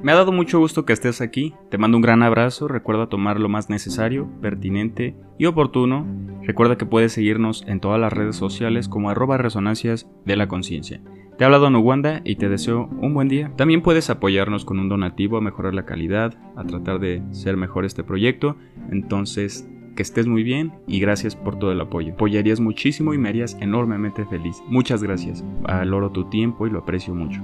Me 0.00 0.12
ha 0.12 0.14
dado 0.14 0.32
mucho 0.32 0.58
gusto 0.58 0.86
que 0.86 0.92
estés 0.92 1.20
aquí, 1.20 1.54
te 1.70 1.76
mando 1.76 1.98
un 1.98 2.02
gran 2.02 2.22
abrazo, 2.22 2.66
recuerda 2.66 3.08
tomar 3.08 3.38
lo 3.40 3.48
más 3.48 3.68
necesario, 3.68 4.28
pertinente 4.40 5.16
y 5.38 5.46
oportuno, 5.46 6.06
recuerda 6.44 6.78
que 6.78 6.86
puedes 6.86 7.12
seguirnos 7.12 7.62
en 7.66 7.80
todas 7.80 8.00
las 8.00 8.12
redes 8.12 8.36
sociales 8.36 8.88
como 8.88 9.10
arroba 9.10 9.36
resonancias 9.36 10.08
de 10.24 10.36
la 10.36 10.48
conciencia. 10.48 11.02
Te 11.38 11.44
ha 11.44 11.46
hablado 11.46 11.70
Nuwanda 11.70 12.20
y 12.24 12.34
te 12.34 12.48
deseo 12.48 12.88
un 13.00 13.14
buen 13.14 13.28
día. 13.28 13.52
También 13.54 13.80
puedes 13.80 14.10
apoyarnos 14.10 14.64
con 14.64 14.80
un 14.80 14.88
donativo 14.88 15.36
a 15.36 15.40
mejorar 15.40 15.72
la 15.72 15.84
calidad, 15.84 16.34
a 16.56 16.64
tratar 16.64 16.98
de 16.98 17.22
ser 17.30 17.56
mejor 17.56 17.84
este 17.84 18.02
proyecto, 18.02 18.56
entonces 18.90 19.70
que 19.94 20.02
estés 20.02 20.26
muy 20.26 20.42
bien 20.42 20.72
y 20.88 20.98
gracias 20.98 21.36
por 21.36 21.56
todo 21.56 21.70
el 21.70 21.80
apoyo. 21.80 22.14
Apoyarías 22.14 22.58
muchísimo 22.58 23.14
y 23.14 23.18
me 23.18 23.28
harías 23.28 23.56
enormemente 23.60 24.24
feliz. 24.26 24.60
Muchas 24.66 25.00
gracias. 25.00 25.44
Valoro 25.62 26.10
tu 26.10 26.28
tiempo 26.28 26.66
y 26.66 26.70
lo 26.70 26.80
aprecio 26.80 27.14
mucho. 27.14 27.40